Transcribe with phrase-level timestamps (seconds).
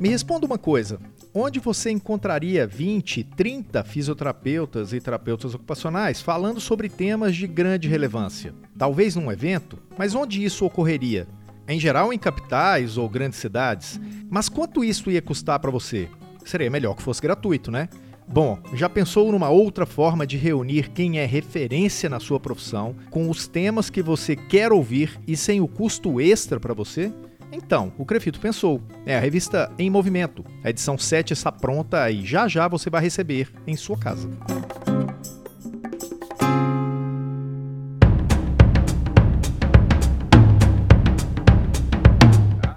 [0.00, 0.98] Me responda uma coisa:
[1.34, 8.54] onde você encontraria 20, 30 fisioterapeutas e terapeutas ocupacionais falando sobre temas de grande relevância?
[8.78, 11.28] Talvez num evento, mas onde isso ocorreria?
[11.68, 14.00] Em geral, em capitais ou grandes cidades.
[14.28, 16.08] Mas quanto isso ia custar para você?
[16.44, 17.88] Seria melhor que fosse gratuito, né?
[18.32, 23.28] Bom, já pensou numa outra forma de reunir quem é referência na sua profissão com
[23.28, 27.12] os temas que você quer ouvir e sem o custo extra para você?
[27.50, 28.80] Então, o Crefito pensou.
[29.04, 30.44] É a revista Em Movimento.
[30.62, 34.30] A edição 7 está pronta e já já você vai receber em sua casa.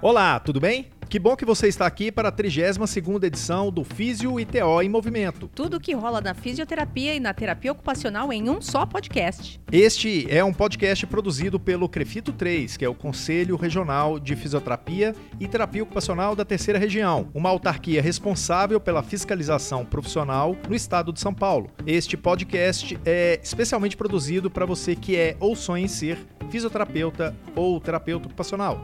[0.04, 0.88] Olá, tudo bem?
[1.08, 4.88] Que bom que você está aqui para a 32ª edição do Físio e TO em
[4.90, 5.48] Movimento.
[5.54, 9.58] Tudo o que rola na fisioterapia e na terapia ocupacional em um só podcast.
[9.72, 15.14] Este é um podcast produzido pelo Crefito 3, que é o Conselho Regional de Fisioterapia
[15.40, 21.20] e Terapia Ocupacional da Terceira Região, uma autarquia responsável pela fiscalização profissional no estado de
[21.20, 21.70] São Paulo.
[21.86, 26.18] Este podcast é especialmente produzido para você que é ou sonha em ser
[26.50, 28.78] fisioterapeuta ou terapeuta ocupacional.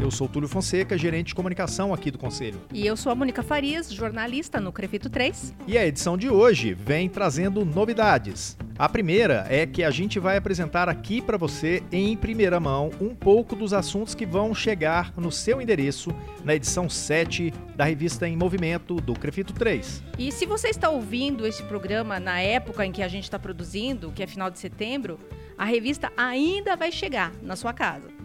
[0.00, 2.60] Eu sou Túlio Fonseca, gerente de comunicação aqui do Conselho.
[2.72, 5.54] E eu sou a Mônica Farias, jornalista no Crefito 3.
[5.66, 8.58] E a edição de hoje vem trazendo novidades.
[8.78, 13.14] A primeira é que a gente vai apresentar aqui para você, em primeira mão, um
[13.14, 18.36] pouco dos assuntos que vão chegar no seu endereço na edição 7 da revista Em
[18.36, 20.02] Movimento do Crefito 3.
[20.18, 24.12] E se você está ouvindo esse programa na época em que a gente está produzindo,
[24.12, 25.18] que é final de setembro,
[25.56, 28.15] a revista ainda vai chegar na sua casa.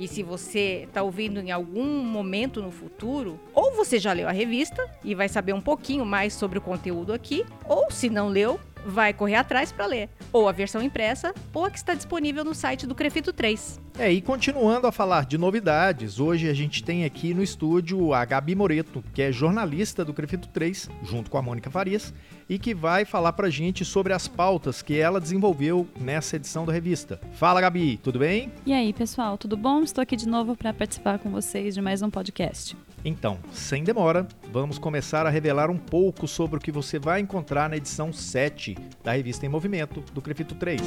[0.00, 4.32] E se você está ouvindo em algum momento no futuro, ou você já leu a
[4.32, 8.58] revista e vai saber um pouquinho mais sobre o conteúdo aqui, ou se não leu,
[8.84, 12.54] vai correr atrás para ler, ou a versão impressa, ou a que está disponível no
[12.54, 13.80] site do Crefito 3.
[13.98, 18.24] É, e continuando a falar de novidades, hoje a gente tem aqui no estúdio a
[18.24, 22.14] Gabi Moreto, que é jornalista do Crefito 3, junto com a Mônica Farias,
[22.48, 26.72] e que vai falar pra gente sobre as pautas que ela desenvolveu nessa edição da
[26.72, 27.20] revista.
[27.32, 28.50] Fala, Gabi, tudo bem?
[28.64, 29.82] E aí, pessoal, tudo bom?
[29.82, 32.76] Estou aqui de novo para participar com vocês de mais um podcast.
[33.04, 37.68] Então, sem demora, vamos começar a revelar um pouco sobre o que você vai encontrar
[37.68, 38.69] na edição 7
[39.02, 40.80] da revista Em Movimento do Crefito 3.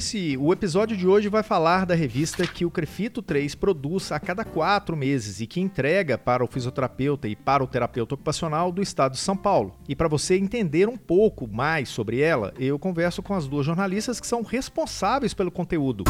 [0.00, 4.18] Disse, o episódio de hoje vai falar da revista que o Crefito 3 produz a
[4.18, 8.80] cada quatro meses e que entrega para o fisioterapeuta e para o terapeuta ocupacional do
[8.80, 9.76] estado de São Paulo.
[9.86, 14.18] E para você entender um pouco mais sobre ela, eu converso com as duas jornalistas
[14.18, 16.04] que são responsáveis pelo conteúdo.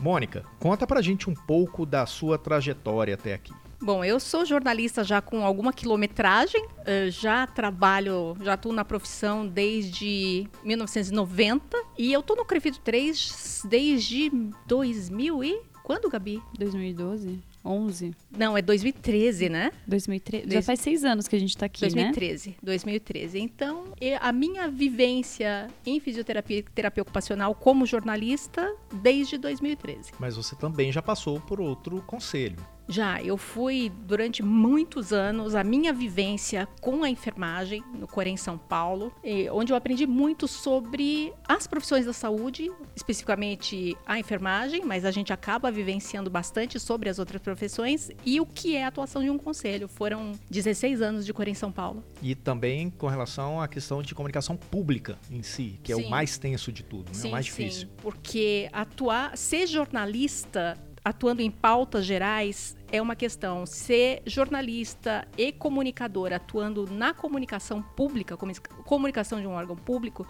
[0.00, 3.52] Mônica, conta pra gente um pouco da sua trajetória até aqui.
[3.82, 9.44] Bom, eu sou jornalista já com alguma quilometragem, eh, já trabalho, já estou na profissão
[9.46, 14.30] desde 1990 e eu estou no Crefito 3 desde
[14.66, 15.60] 2000 e...
[15.82, 16.40] Quando, Gabi?
[16.56, 17.40] 2012?
[17.64, 18.12] 11?
[18.36, 19.72] Não, é 2013, né?
[19.84, 20.48] 2013.
[20.52, 21.88] Já faz seis anos que a gente tá aqui, né?
[21.88, 23.40] 2013, 2013.
[23.40, 28.72] Então, e- a minha vivência em fisioterapia e terapia ocupacional como jornalista
[29.02, 30.12] desde 2013.
[30.20, 32.56] Mas você também já passou por outro conselho.
[32.92, 38.58] Já, eu fui durante muitos anos a minha vivência com a enfermagem no Corém São
[38.58, 39.10] Paulo,
[39.50, 45.32] onde eu aprendi muito sobre as profissões da saúde, especificamente a enfermagem, mas a gente
[45.32, 49.38] acaba vivenciando bastante sobre as outras profissões e o que é a atuação de um
[49.38, 49.88] conselho.
[49.88, 52.04] Foram 16 anos de Corém São Paulo.
[52.20, 56.10] E também com relação à questão de comunicação pública em si, que é o Sim.
[56.10, 57.24] mais tenso de tudo, né?
[57.24, 57.88] o mais difícil.
[58.02, 63.66] porque atuar, ser jornalista atuando em pautas gerais é uma questão.
[63.66, 68.52] Ser jornalista e comunicador atuando na comunicação pública, comu-
[68.84, 70.26] comunicação de um órgão público,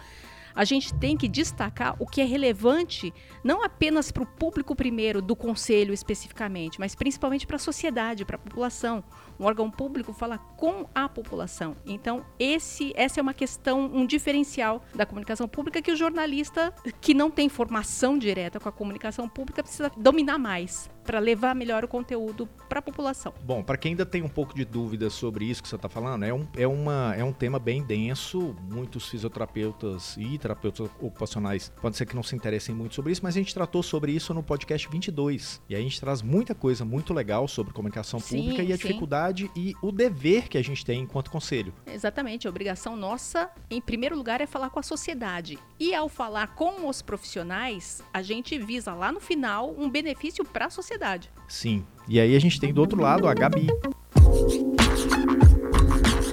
[0.55, 3.12] a gente tem que destacar o que é relevante,
[3.43, 8.37] não apenas para o público primeiro do conselho especificamente, mas principalmente para a sociedade, para
[8.37, 9.02] a população.
[9.43, 11.75] Um órgão público fala com a população.
[11.85, 17.12] Então, esse, essa é uma questão, um diferencial da comunicação pública que o jornalista que
[17.12, 21.89] não tem formação direta com a comunicação pública precisa dominar mais para levar melhor o
[21.89, 23.35] conteúdo para a população.
[23.43, 26.25] Bom, para quem ainda tem um pouco de dúvida sobre isso que você está falando,
[26.25, 28.55] é um, é, uma, é um tema bem denso.
[28.71, 33.37] Muitos fisioterapeutas e terapeutas ocupacionais pode ser que não se interessem muito sobre isso, mas
[33.37, 35.61] a gente tratou sobre isso no podcast 22.
[35.69, 38.77] E aí a gente traz muita coisa muito legal sobre comunicação Sim, pública e a
[38.77, 38.83] sim.
[38.83, 41.73] dificuldade responsabilidade e o dever que a gente tem enquanto conselho.
[41.87, 45.58] Exatamente, a obrigação nossa, em primeiro lugar, é falar com a sociedade.
[45.81, 50.67] E ao falar com os profissionais, a gente visa lá no final um benefício para
[50.67, 51.31] a sociedade.
[51.49, 51.84] Sim.
[52.08, 53.67] E aí a gente tem do outro lado a Gabi.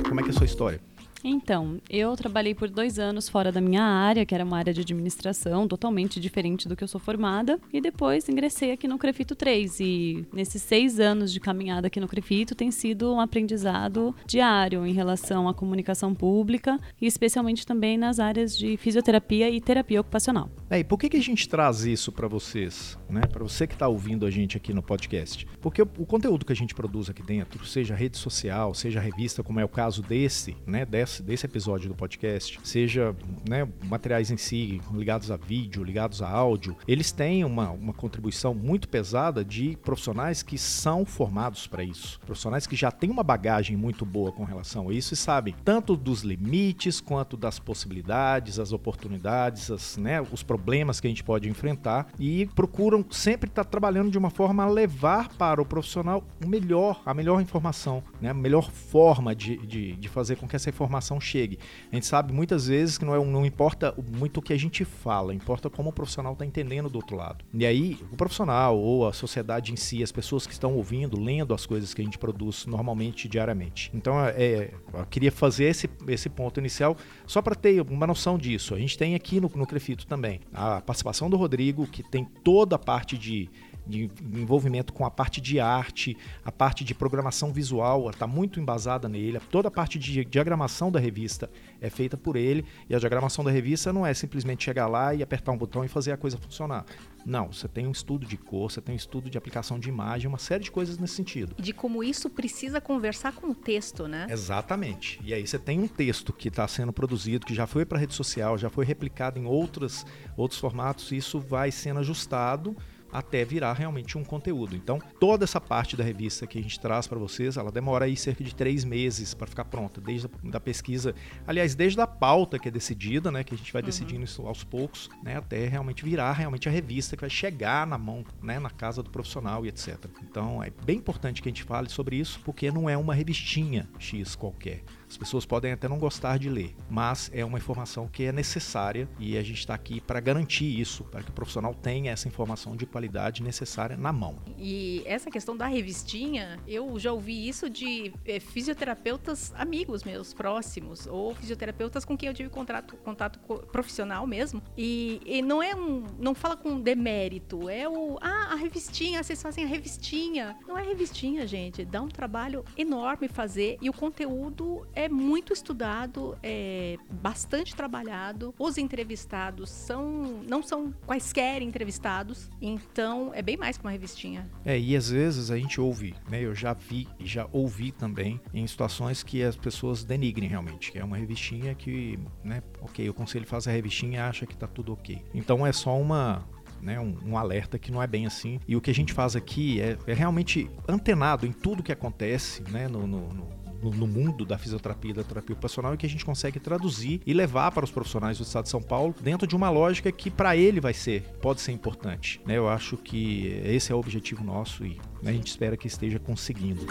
[0.07, 0.81] Como é que é a sua história?
[1.23, 4.81] Então, eu trabalhei por dois anos fora da minha área, que era uma área de
[4.81, 9.79] administração, totalmente diferente do que eu sou formada, e depois ingressei aqui no Crefito 3.
[9.79, 14.93] E nesses seis anos de caminhada aqui no Crefito tem sido um aprendizado diário em
[14.93, 20.49] relação à comunicação pública e especialmente também nas áreas de fisioterapia e terapia ocupacional.
[20.69, 23.21] É, e por que, que a gente traz isso para vocês, né?
[23.21, 25.47] Para você que está ouvindo a gente aqui no podcast?
[25.61, 29.43] Porque o, o, conteúdo que a gente produz aqui dentro, seja rede social, seja revista,
[29.43, 30.85] como é o caso desse, né?
[31.09, 33.15] Desse, desse episódio do podcast, seja
[33.49, 38.53] né, materiais em si ligados a vídeo, ligados a áudio, eles têm uma, uma contribuição
[38.53, 43.75] muito pesada de profissionais que são formados para isso, profissionais que já têm uma bagagem
[43.75, 48.71] muito boa com relação a isso e sabem tanto dos limites quanto das possibilidades, as
[48.71, 54.11] oportunidades, as, né, os problemas que a gente pode enfrentar e procuram sempre estar trabalhando
[54.11, 58.29] de uma forma a levar para o profissional o melhor, a melhor informação, né?
[58.29, 61.59] a melhor forma de, de, de fazer com que essa informação chegue.
[61.91, 64.83] A gente sabe muitas vezes que não, é, não importa muito o que a gente
[64.83, 67.45] fala, importa como o profissional está entendendo do outro lado.
[67.53, 71.53] E aí, o profissional ou a sociedade em si, as pessoas que estão ouvindo, lendo
[71.53, 73.91] as coisas que a gente produz normalmente, diariamente.
[73.93, 78.37] Então, é, é eu queria fazer esse, esse ponto inicial só para ter uma noção
[78.37, 78.73] disso.
[78.75, 82.75] A gente tem aqui no, no Crefito também a participação do Rodrigo, que tem toda
[82.75, 83.49] a parte de,
[83.89, 86.15] de envolvimento com a parte de arte,
[86.45, 89.39] a parte de programação visual, está muito embasada nele.
[89.49, 91.49] Toda a parte de diagramação da revista
[91.81, 92.63] é feita por ele.
[92.89, 95.87] E a diagramação da revista não é simplesmente chegar lá e apertar um botão e
[95.87, 96.85] fazer a coisa funcionar.
[97.25, 100.27] Não, você tem um estudo de cor, você tem um estudo de aplicação de imagem,
[100.27, 101.55] uma série de coisas nesse sentido.
[101.61, 104.27] De como isso precisa conversar com o texto, né?
[104.29, 105.19] Exatamente.
[105.23, 108.01] E aí você tem um texto que está sendo produzido, que já foi para a
[108.01, 110.05] rede social, já foi replicado em outras,
[110.37, 112.75] outros formatos, e isso vai sendo ajustado
[113.11, 114.75] até virar realmente um conteúdo.
[114.75, 118.15] Então, toda essa parte da revista que a gente traz para vocês, ela demora aí
[118.15, 121.13] cerca de três meses para ficar pronta, desde a da pesquisa,
[121.45, 123.85] aliás, desde a pauta que é decidida, né, que a gente vai uhum.
[123.85, 127.97] decidindo isso aos poucos, né, até realmente virar realmente a revista que vai chegar na
[127.97, 130.05] mão, né, na casa do profissional e etc.
[130.23, 133.87] Então, é bem importante que a gente fale sobre isso, porque não é uma revistinha
[133.99, 134.83] X qualquer.
[135.09, 139.09] As pessoas podem até não gostar de ler, mas é uma informação que é necessária
[139.17, 142.75] e a gente está aqui para garantir isso, para que o profissional tenha essa informação
[142.75, 144.37] de qualidade necessária na mão.
[144.55, 151.07] E essa questão da revistinha, eu já ouvi isso de é, fisioterapeutas amigos meus, próximos,
[151.07, 153.39] ou fisioterapeutas com quem eu tive contato, contato
[153.71, 154.61] profissional mesmo.
[154.77, 156.05] E, e não é um.
[156.19, 158.19] não fala com demérito, é o.
[158.21, 160.55] Ah, a revistinha, vocês fazem a revistinha.
[160.67, 161.83] Não é revistinha, gente.
[161.83, 168.53] Dá um trabalho enorme fazer e o conteúdo muito estudado, é bastante trabalhado.
[168.57, 174.49] Os entrevistados são não são quaisquer entrevistados, então é bem mais que uma revistinha.
[174.65, 176.41] É, e às vezes a gente ouve, né?
[176.41, 180.99] Eu já vi e já ouvi também em situações que as pessoas denigrem realmente, que
[180.99, 184.67] é uma revistinha que, né, OK, o conselho faz a revistinha e acha que tá
[184.67, 185.21] tudo OK.
[185.33, 186.45] Então é só uma
[186.81, 188.59] né, um, um, alerta que não é bem assim.
[188.67, 192.63] E o que a gente faz aqui é, é realmente antenado em tudo que acontece
[192.69, 196.05] né, no, no, no no, no, mundo da fisioterapia e da terapia ocupacional e que
[196.05, 199.47] a gente consegue traduzir e levar para os profissionais do Estado de São Paulo dentro
[199.47, 202.41] de uma lógica que para ele vai ser, pode ser importante.
[202.45, 202.57] Né?
[202.57, 206.19] Eu acho que esse é o objetivo nosso e né, a gente espera que esteja
[206.19, 206.85] conseguindo.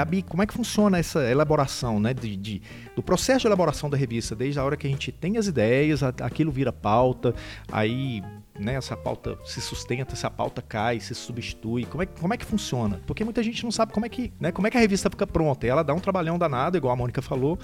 [0.00, 2.14] Gabi, como é que funciona essa elaboração, né?
[2.14, 2.62] De, de,
[2.96, 6.02] do processo de elaboração da revista, desde a hora que a gente tem as ideias,
[6.02, 7.34] aquilo vira pauta,
[7.70, 8.22] aí
[8.58, 12.36] né, essa pauta se sustenta, se a pauta cai, se substitui, como é, como é
[12.36, 13.00] que funciona?
[13.06, 15.26] Porque muita gente não sabe como é que, né, como é que a revista fica
[15.26, 15.66] pronta.
[15.66, 17.58] E ela dá um trabalhão danado, igual a Mônica falou,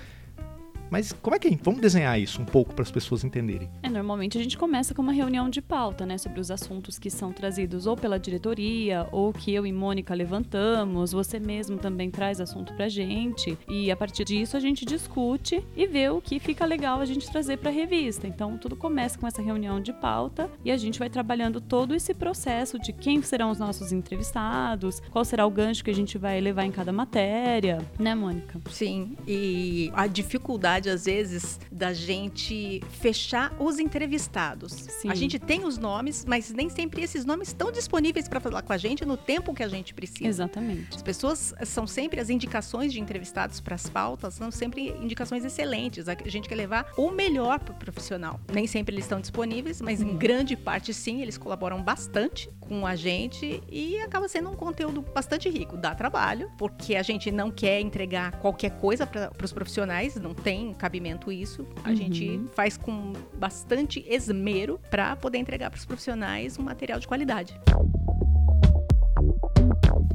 [0.91, 3.69] mas como é que vamos desenhar isso um pouco para as pessoas entenderem?
[3.83, 7.11] É, normalmente a gente começa com uma reunião de pauta, né, sobre os assuntos que
[7.11, 11.13] são trazidos ou pela diretoria ou que eu e Mônica levantamos.
[11.13, 15.87] Você mesmo também traz assunto pra gente e a partir disso a gente discute e
[15.87, 18.27] vê o que fica legal a gente trazer para a revista.
[18.27, 22.15] Então tudo começa com essa reunião de pauta e a gente vai trabalhando todo esse
[22.15, 26.41] processo de quem serão os nossos entrevistados, qual será o gancho que a gente vai
[26.41, 28.61] levar em cada matéria, né, Mônica?
[28.71, 29.17] Sim.
[29.27, 34.73] E a dificuldade dificuldade, às vezes, da gente fechar os entrevistados.
[34.73, 35.11] Sim.
[35.11, 38.73] A gente tem os nomes, mas nem sempre esses nomes estão disponíveis para falar com
[38.73, 40.29] a gente no tempo que a gente precisa.
[40.29, 40.97] Exatamente.
[40.97, 46.09] As pessoas são sempre as indicações de entrevistados para as pautas, são sempre indicações excelentes.
[46.09, 48.41] A gente quer levar o melhor para o profissional.
[48.53, 52.97] Nem sempre eles estão disponíveis, mas em grande parte sim, eles colaboram bastante com a
[52.97, 55.77] gente e acaba sendo um conteúdo bastante rico.
[55.77, 60.66] Dá trabalho, porque a gente não quer entregar qualquer coisa para os profissionais, não tem
[60.73, 61.67] cabimento isso.
[61.85, 61.97] A Uhum.
[61.97, 67.59] gente faz com bastante esmero para poder entregar para os profissionais um material de qualidade.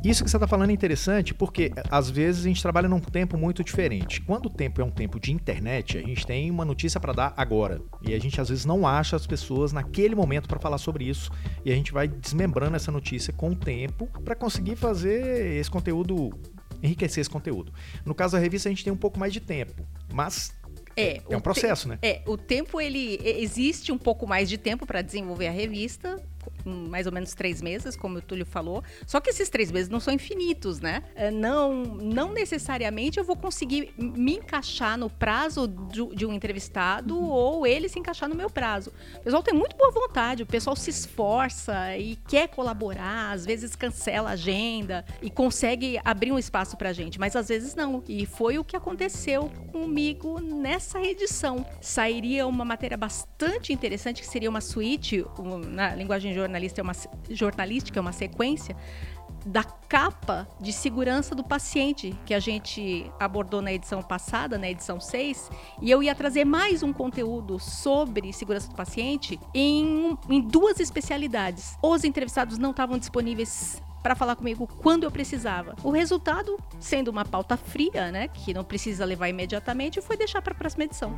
[0.04, 3.38] Isso que você está falando é interessante porque às vezes a gente trabalha num tempo
[3.38, 4.20] muito diferente.
[4.22, 7.34] Quando o tempo é um tempo de internet, a gente tem uma notícia para dar
[7.38, 7.80] agora.
[8.02, 11.30] E a gente às vezes não acha as pessoas naquele momento para falar sobre isso.
[11.64, 16.32] E a gente vai desmembrando essa notícia com o tempo para conseguir fazer esse conteúdo,
[16.82, 17.74] enriquecer esse conteúdo.
[18.06, 19.86] No caso da revista, a gente tem um pouco mais de tempo.
[20.14, 20.54] Mas
[20.96, 21.98] É, é um processo, né?
[22.02, 26.22] É, o tempo ele existe um pouco mais de tempo para desenvolver a revista,
[26.66, 28.84] mais ou menos três meses, como o Túlio falou.
[29.06, 31.04] Só que esses três meses não são infinitos, né?
[31.16, 37.66] É, Não, não necessariamente eu vou conseguir me encaixar no prazo de um entrevistado ou
[37.66, 38.92] ele se encaixar no meu prazo.
[39.18, 43.76] O pessoal tem muito boa vontade, o pessoal se esforça e quer colaborar, às vezes
[43.76, 48.04] cancela a agenda e consegue abrir um espaço pra gente, mas às vezes não.
[48.08, 51.66] E foi o que aconteceu comigo nessa edição.
[51.80, 55.26] Sairia uma matéria bastante interessante que seria uma suíte,
[55.68, 56.94] na linguagem jornalista é uma
[57.30, 58.76] jornalística, é uma sequência
[59.46, 65.00] da capa de segurança do paciente que a gente abordou na edição passada, na edição
[65.00, 65.50] 6,
[65.82, 71.78] e eu ia trazer mais um conteúdo sobre segurança do paciente em, em duas especialidades.
[71.82, 75.76] Os entrevistados não estavam disponíveis para falar comigo quando eu precisava.
[75.84, 80.54] O resultado, sendo uma pauta fria, né, que não precisa levar imediatamente, foi deixar para
[80.54, 81.16] a próxima edição.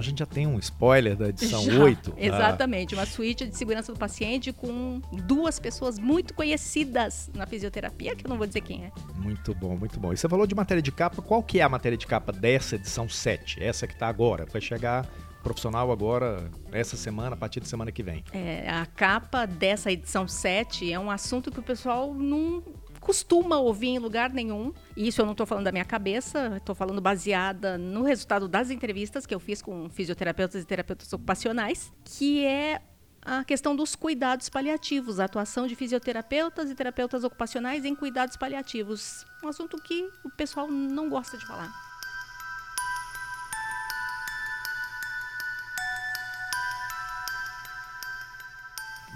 [0.00, 2.14] A gente já tem um spoiler da edição Já, 8.
[2.16, 8.16] Ah, Exatamente, uma suíte de segurança do paciente com duas pessoas muito conhecidas na fisioterapia,
[8.16, 8.92] que eu não vou dizer quem é.
[9.14, 10.10] Muito bom, muito bom.
[10.12, 11.20] E você falou de matéria de capa.
[11.20, 13.62] Qual que é a matéria de capa dessa edição 7?
[13.62, 14.46] Essa que tá agora.
[14.50, 15.06] Vai chegar
[15.42, 18.24] profissional agora, essa semana, a partir da semana que vem.
[18.32, 22.62] É, a capa dessa edição 7 é um assunto que o pessoal não
[23.00, 24.72] costuma ouvir em lugar nenhum.
[24.96, 28.70] E isso eu não estou falando da minha cabeça, estou falando baseada no resultado das
[28.70, 32.82] entrevistas que eu fiz com fisioterapeutas e terapeutas ocupacionais, que é
[33.22, 39.24] a questão dos cuidados paliativos, a atuação de fisioterapeutas e terapeutas ocupacionais em cuidados paliativos.
[39.42, 41.89] Um assunto que o pessoal não gosta de falar.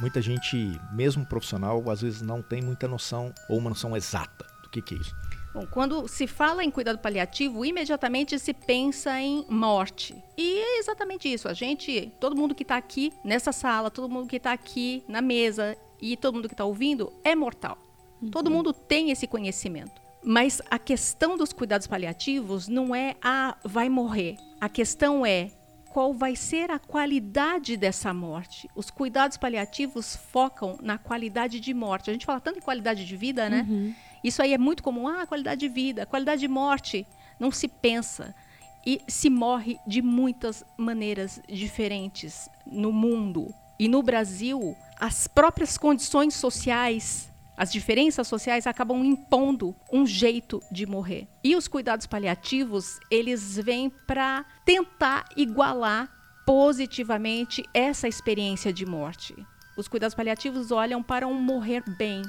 [0.05, 4.69] Muita gente, mesmo profissional, às vezes não tem muita noção ou uma noção exata do
[4.69, 5.17] que, que é isso.
[5.55, 10.15] Bom, quando se fala em cuidado paliativo, imediatamente se pensa em morte.
[10.37, 11.49] E é exatamente isso.
[11.49, 15.23] A gente, todo mundo que está aqui nessa sala, todo mundo que está aqui na
[15.23, 17.79] mesa e todo mundo que está ouvindo é mortal.
[18.31, 20.03] Todo mundo tem esse conhecimento.
[20.23, 24.37] Mas a questão dos cuidados paliativos não é ah, vai morrer.
[24.61, 25.51] A questão é
[25.95, 28.69] qual vai ser a qualidade dessa morte.
[28.75, 32.11] Os cuidados paliativos focam na qualidade de morte.
[32.11, 33.65] A gente fala tanto em qualidade de vida, né?
[34.25, 35.07] Isso aí é muito comum.
[35.07, 37.07] Ah, qualidade de vida, qualidade de morte.
[37.39, 38.35] Não se pensa.
[38.85, 43.55] E se morre de muitas maneiras diferentes no mundo.
[43.79, 50.87] E no Brasil, as próprias condições sociais, as diferenças sociais acabam impondo um jeito de
[50.87, 51.29] morrer.
[51.43, 56.11] E os cuidados paliativos, eles vêm para tentar igualar
[56.45, 59.35] positivamente essa experiência de morte.
[59.77, 62.23] Os cuidados paliativos olham para um morrer bem,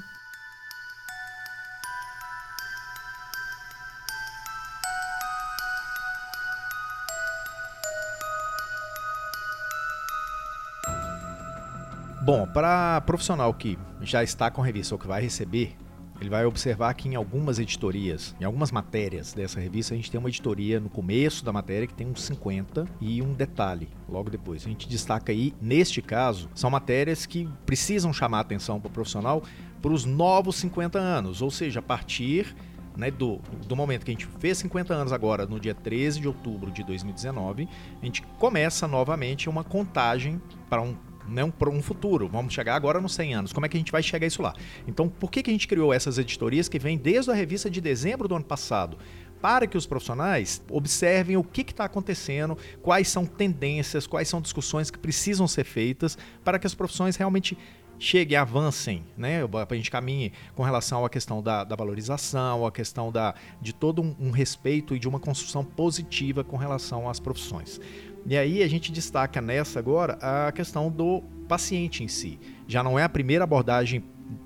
[12.26, 15.76] Bom, para profissional que já está com a revista ou que vai receber,
[16.20, 20.18] ele vai observar que em algumas editorias, em algumas matérias dessa revista, a gente tem
[20.18, 24.66] uma editoria no começo da matéria que tem uns 50 e um detalhe logo depois.
[24.66, 29.44] A gente destaca aí, neste caso, são matérias que precisam chamar atenção para o profissional
[29.80, 32.56] para os novos 50 anos, ou seja, a partir
[32.96, 36.26] né, do, do momento que a gente fez 50 anos agora, no dia 13 de
[36.26, 37.68] outubro de 2019,
[38.02, 40.96] a gente começa novamente uma contagem para um
[41.28, 42.28] não para um futuro.
[42.28, 43.52] Vamos chegar agora nos 100 anos.
[43.52, 44.54] Como é que a gente vai chegar isso lá?
[44.86, 47.80] Então, por que, que a gente criou essas editorias que vêm desde a revista de
[47.80, 48.98] dezembro do ano passado?
[49.40, 54.90] Para que os profissionais observem o que está acontecendo, quais são tendências, quais são discussões
[54.90, 57.56] que precisam ser feitas, para que as profissões realmente
[57.98, 59.40] cheguem, avancem, né?
[59.42, 64.02] A gente caminhe com relação à questão da, da valorização, à questão da, de todo
[64.02, 67.80] um, um respeito e de uma construção positiva com relação às profissões.
[68.28, 72.40] E aí a gente destaca nessa agora a questão do paciente em si.
[72.66, 74.02] Já não é a primeira abordagem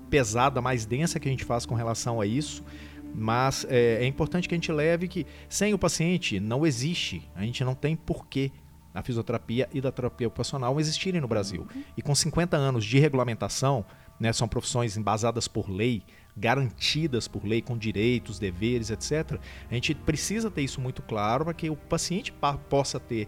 [0.09, 2.63] pesada, mais densa que a gente faz com relação a isso,
[3.15, 7.43] mas é, é importante que a gente leve que sem o paciente não existe, a
[7.43, 8.51] gente não tem porquê
[8.93, 11.67] a fisioterapia e da terapia ocupacional existirem no Brasil.
[11.97, 13.85] E com 50 anos de regulamentação,
[14.19, 16.03] né, são profissões embasadas por lei,
[16.37, 19.39] garantidas por lei, com direitos, deveres, etc.
[19.69, 22.33] A gente precisa ter isso muito claro para que o paciente
[22.69, 23.27] possa ter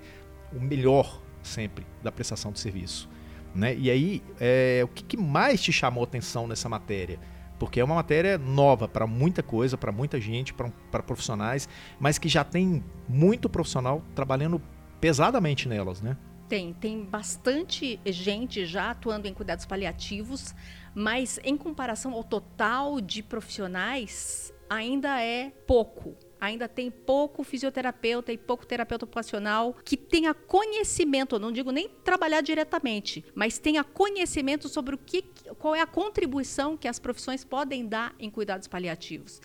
[0.56, 3.10] o melhor sempre da prestação de serviço.
[3.54, 3.76] Né?
[3.76, 7.20] E aí, é, o que, que mais te chamou atenção nessa matéria?
[7.64, 12.28] porque é uma matéria nova para muita coisa, para muita gente, para profissionais, mas que
[12.28, 14.62] já tem muito profissional trabalhando
[15.00, 16.18] pesadamente nelas, né?
[16.50, 20.54] Tem, tem bastante gente já atuando em cuidados paliativos,
[20.94, 26.18] mas em comparação ao total de profissionais, ainda é pouco.
[26.44, 32.42] Ainda tem pouco fisioterapeuta e pouco terapeuta ocupacional que tenha conhecimento, não digo nem trabalhar
[32.42, 35.22] diretamente, mas tenha conhecimento sobre o que,
[35.58, 39.42] qual é a contribuição que as profissões podem dar em cuidados paliativos.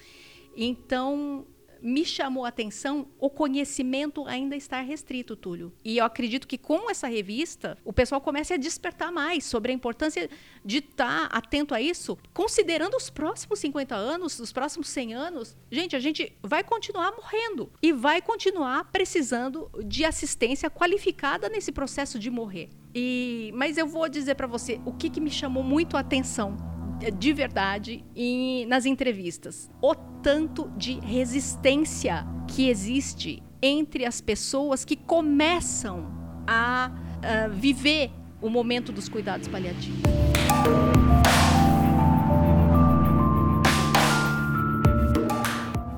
[0.57, 1.47] Então,
[1.83, 5.73] me chamou a atenção o conhecimento ainda estar restrito, Túlio.
[5.85, 9.75] E eu acredito que com essa revista, o pessoal comece a despertar mais sobre a
[9.75, 10.29] importância
[10.65, 15.57] de estar tá atento a isso, considerando os próximos 50 anos, os próximos 100 anos.
[15.71, 22.19] Gente, a gente vai continuar morrendo e vai continuar precisando de assistência qualificada nesse processo
[22.19, 22.71] de morrer.
[22.95, 26.78] E, mas eu vou dizer para você o que, que me chamou muito a atenção
[27.19, 29.71] de verdade em, nas entrevistas.
[29.81, 36.07] O tanto de resistência que existe entre as pessoas que começam
[36.47, 36.91] a,
[37.23, 40.03] a viver o momento dos cuidados paliativos.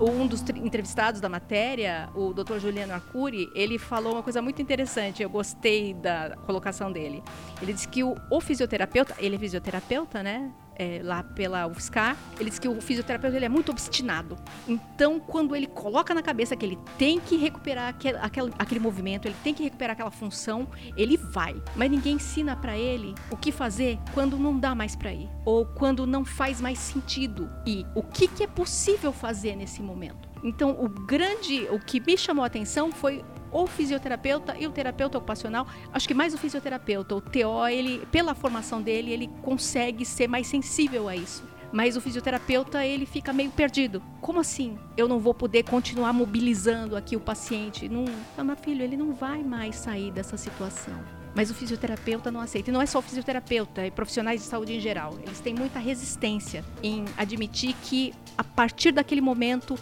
[0.01, 2.59] um dos entrevistados da matéria, o Dr.
[2.59, 5.23] Juliano Arcuri, ele falou uma coisa muito interessante.
[5.23, 7.23] Eu gostei da colocação dele.
[7.61, 10.51] Ele disse que o, o fisioterapeuta, ele é fisioterapeuta, né?
[10.77, 14.37] É, lá pela UFSCar, ele diz que o fisioterapeuta ele é muito obstinado.
[14.67, 19.27] Então, quando ele coloca na cabeça que ele tem que recuperar aquele, aquele, aquele movimento,
[19.27, 21.55] ele tem que recuperar aquela função, ele vai.
[21.77, 25.67] Mas ninguém ensina para ele o que fazer quando não dá mais para ir, ou
[25.67, 30.29] quando não faz mais sentido e o que, que é possível fazer nesse momento.
[30.43, 35.19] Então, o grande, o que me chamou a atenção foi o fisioterapeuta e o terapeuta
[35.19, 40.29] ocupacional, acho que mais o fisioterapeuta, o TO, ele, pela formação dele, ele consegue ser
[40.29, 41.43] mais sensível a isso.
[41.73, 44.03] Mas o fisioterapeuta, ele fica meio perdido.
[44.21, 44.77] Como assim?
[44.97, 47.89] Eu não vou poder continuar mobilizando aqui o paciente?
[47.89, 48.05] Não,
[48.45, 50.99] meu filho, ele não vai mais sair dessa situação.
[51.33, 52.71] Mas o fisioterapeuta não aceita.
[52.71, 55.17] E não é só o fisioterapeuta, é profissionais de saúde em geral.
[55.23, 59.79] Eles têm muita resistência em admitir que, a partir daquele momento,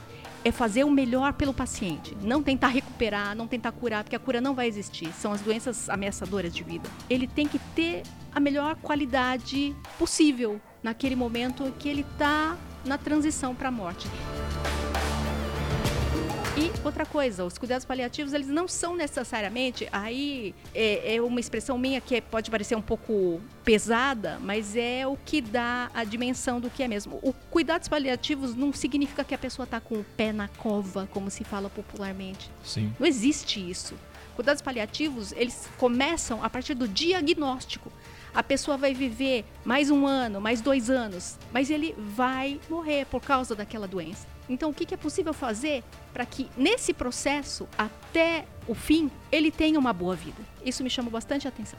[0.48, 4.40] é fazer o melhor pelo paciente, não tentar recuperar, não tentar curar, porque a cura
[4.40, 5.12] não vai existir.
[5.12, 6.88] São as doenças ameaçadoras de vida.
[7.08, 13.54] Ele tem que ter a melhor qualidade possível naquele momento que ele está na transição
[13.54, 14.08] para a morte.
[16.58, 21.78] E outra coisa, os cuidados paliativos, eles não são necessariamente, aí é, é uma expressão
[21.78, 26.68] minha que pode parecer um pouco pesada, mas é o que dá a dimensão do
[26.68, 27.20] que é mesmo.
[27.22, 31.30] O cuidados paliativos não significa que a pessoa está com o pé na cova, como
[31.30, 32.50] se fala popularmente.
[32.64, 32.92] Sim.
[32.98, 33.94] Não existe isso.
[34.34, 37.92] Cuidados paliativos, eles começam a partir do diagnóstico.
[38.34, 43.22] A pessoa vai viver mais um ano, mais dois anos, mas ele vai morrer por
[43.22, 44.26] causa daquela doença.
[44.48, 49.78] Então, o que, é possível fazer para que nesse processo, até o fim, ele tenha
[49.78, 50.42] uma boa vida?
[50.64, 51.78] Isso me chamou bastante atenção.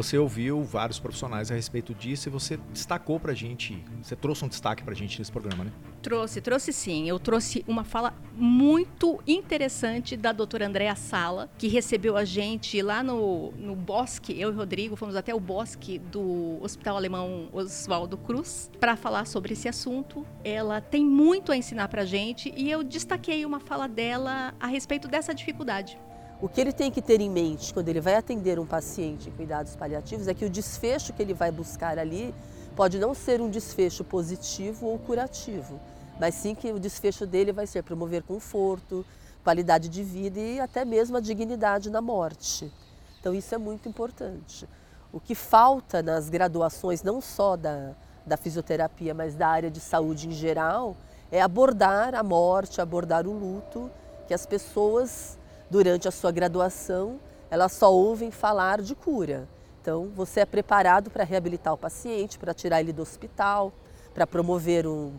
[0.00, 4.42] Você ouviu vários profissionais a respeito disso e você destacou para a gente, você trouxe
[4.42, 5.72] um destaque para a gente nesse programa, né?
[6.00, 7.06] Trouxe, trouxe sim.
[7.06, 13.02] Eu trouxe uma fala muito interessante da doutora Andréa Sala, que recebeu a gente lá
[13.02, 18.70] no, no bosque, eu e Rodrigo fomos até o bosque do Hospital Alemão Oswaldo Cruz
[18.80, 20.26] para falar sobre esse assunto.
[20.42, 24.66] Ela tem muito a ensinar para a gente e eu destaquei uma fala dela a
[24.66, 25.98] respeito dessa dificuldade.
[26.42, 29.32] O que ele tem que ter em mente quando ele vai atender um paciente em
[29.32, 32.34] cuidados paliativos é que o desfecho que ele vai buscar ali
[32.74, 35.78] pode não ser um desfecho positivo ou curativo,
[36.18, 39.04] mas sim que o desfecho dele vai ser promover conforto,
[39.44, 42.72] qualidade de vida e até mesmo a dignidade na morte.
[43.20, 44.66] Então isso é muito importante.
[45.12, 47.92] O que falta nas graduações, não só da,
[48.24, 50.96] da fisioterapia, mas da área de saúde em geral,
[51.30, 53.90] é abordar a morte, abordar o luto,
[54.26, 55.38] que as pessoas
[55.70, 59.48] durante a sua graduação, elas só ouvem falar de cura.
[59.80, 63.72] Então, você é preparado para reabilitar o paciente, para tirar ele do hospital,
[64.12, 65.12] para promover um,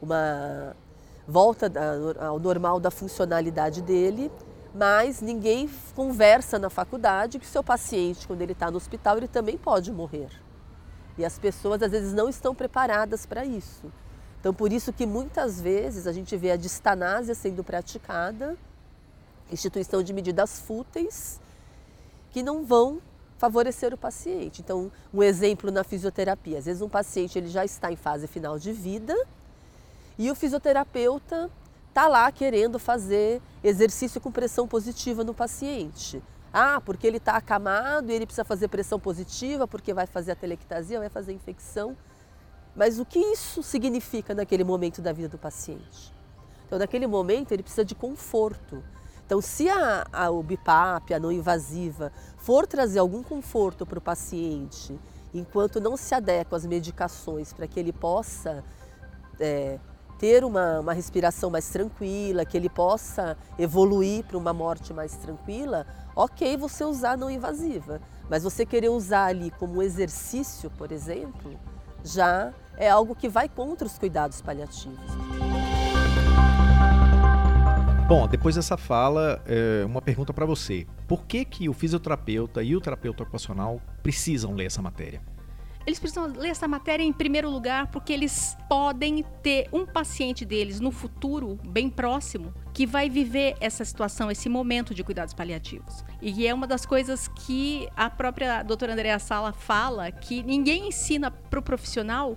[0.00, 0.76] uma
[1.26, 1.72] volta
[2.20, 4.30] ao normal da funcionalidade dele,
[4.74, 9.28] mas ninguém conversa na faculdade que o seu paciente, quando ele está no hospital, ele
[9.28, 10.28] também pode morrer.
[11.16, 13.92] E as pessoas às vezes não estão preparadas para isso.
[14.40, 18.56] Então, por isso que muitas vezes a gente vê a distanásia sendo praticada,
[19.52, 21.40] instituição de medidas fúteis,
[22.30, 23.00] que não vão
[23.38, 24.60] favorecer o paciente.
[24.60, 28.58] Então, um exemplo na fisioterapia, às vezes um paciente ele já está em fase final
[28.58, 29.14] de vida
[30.18, 31.50] e o fisioterapeuta
[31.88, 36.22] está lá querendo fazer exercício com pressão positiva no paciente.
[36.52, 40.36] Ah, porque ele está acamado e ele precisa fazer pressão positiva, porque vai fazer a
[40.36, 41.96] telectasia, vai fazer infecção.
[42.76, 46.12] Mas o que isso significa naquele momento da vida do paciente?
[46.66, 48.82] Então, naquele momento, ele precisa de conforto.
[49.32, 55.00] Então, se a, a, BIPAP, a não invasiva, for trazer algum conforto para o paciente,
[55.32, 58.62] enquanto não se adequa às medicações para que ele possa
[59.40, 59.78] é,
[60.18, 65.86] ter uma, uma respiração mais tranquila, que ele possa evoluir para uma morte mais tranquila,
[66.14, 68.02] ok você usar não invasiva.
[68.28, 71.58] Mas você querer usar ali como exercício, por exemplo,
[72.04, 75.10] já é algo que vai contra os cuidados paliativos.
[78.12, 80.86] Bom, depois dessa fala, é, uma pergunta para você.
[81.08, 85.22] Por que, que o fisioterapeuta e o terapeuta ocupacional precisam ler essa matéria?
[85.86, 90.78] Eles precisam ler essa matéria em primeiro lugar porque eles podem ter um paciente deles
[90.78, 96.04] no futuro, bem próximo, que vai viver essa situação, esse momento de cuidados paliativos.
[96.20, 101.30] E é uma das coisas que a própria doutora Andrea Sala fala, que ninguém ensina
[101.30, 102.36] para o profissional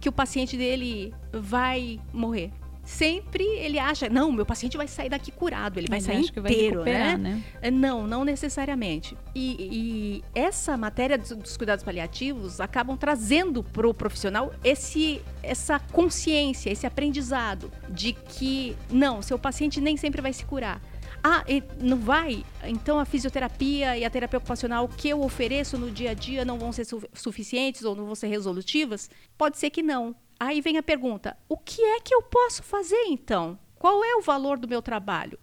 [0.00, 2.50] que o paciente dele vai morrer
[2.84, 6.92] sempre ele acha, não, meu paciente vai sair daqui curado, ele vai sair inteiro, vai
[6.92, 7.16] né?
[7.16, 7.42] né?
[7.60, 9.16] É, não, não necessariamente.
[9.34, 15.78] E, e essa matéria dos, dos, cuidados paliativos acabam trazendo para o profissional esse, essa
[15.78, 20.80] consciência, esse aprendizado de que, não, seu paciente nem sempre vai se curar.
[21.24, 21.44] Ah,
[21.80, 22.44] não vai?
[22.64, 26.58] Então a fisioterapia e a terapia ocupacional que eu ofereço no dia a dia não
[26.58, 29.08] vão ser su suficientes ou não vão ser resolutivas?
[29.38, 30.16] Pode ser que não.
[30.44, 33.56] Aí vem a pergunta: o que é que eu posso fazer então?
[33.76, 35.38] Qual é o valor do meu trabalho?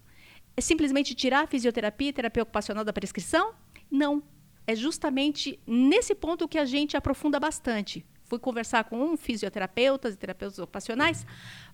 [0.54, 3.54] É simplesmente tirar a fisioterapia e terapia ocupacional da prescrição?
[3.90, 4.22] Não.
[4.66, 8.04] É justamente nesse ponto que a gente aprofunda bastante.
[8.24, 11.26] Fui conversar com um fisioterapeuta e terapeutas ocupacionais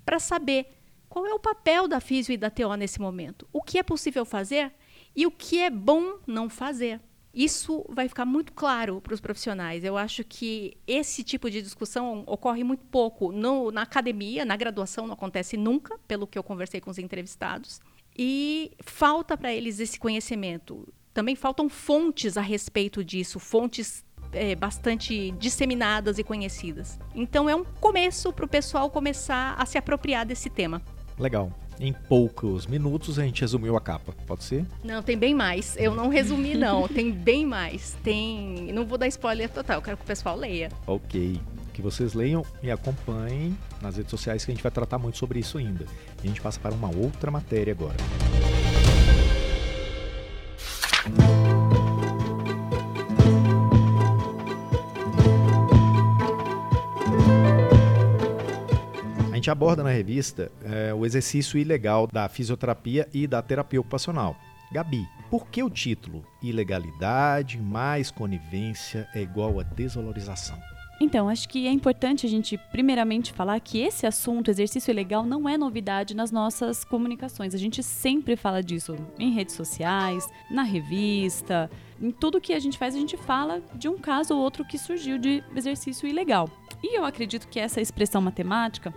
[0.04, 0.68] para saber
[1.08, 4.24] qual é o papel da fisio e da TO nesse momento, o que é possível
[4.24, 4.72] fazer
[5.16, 7.00] e o que é bom não fazer.
[7.36, 9.84] Isso vai ficar muito claro para os profissionais.
[9.84, 15.06] Eu acho que esse tipo de discussão ocorre muito pouco no, na academia, na graduação
[15.06, 17.78] não acontece nunca, pelo que eu conversei com os entrevistados.
[18.16, 20.88] E falta para eles esse conhecimento.
[21.12, 26.98] Também faltam fontes a respeito disso, fontes é, bastante disseminadas e conhecidas.
[27.14, 30.80] Então é um começo para o pessoal começar a se apropriar desse tema.
[31.18, 31.52] Legal.
[31.78, 34.64] Em poucos minutos a gente resumiu a capa, pode ser?
[34.82, 35.76] Não, tem bem mais.
[35.76, 36.88] Eu não resumi, não.
[36.88, 37.96] tem bem mais.
[38.02, 38.72] Tem.
[38.72, 40.70] Não vou dar spoiler total, eu quero que o pessoal leia.
[40.86, 41.40] Ok.
[41.74, 45.38] Que vocês leiam e acompanhem nas redes sociais que a gente vai tratar muito sobre
[45.38, 45.84] isso ainda.
[46.22, 47.96] E a gente passa para uma outra matéria agora.
[59.46, 64.34] Gente aborda na revista é, o exercício ilegal da fisioterapia e da terapia ocupacional.
[64.72, 70.58] Gabi, por que o título Ilegalidade mais conivência é igual a desvalorização?
[71.00, 75.48] Então, acho que é importante a gente, primeiramente, falar que esse assunto, exercício ilegal, não
[75.48, 77.54] é novidade nas nossas comunicações.
[77.54, 82.78] A gente sempre fala disso em redes sociais, na revista, em tudo que a gente
[82.78, 86.48] faz, a gente fala de um caso ou outro que surgiu de exercício ilegal.
[86.82, 88.92] E eu acredito que essa expressão matemática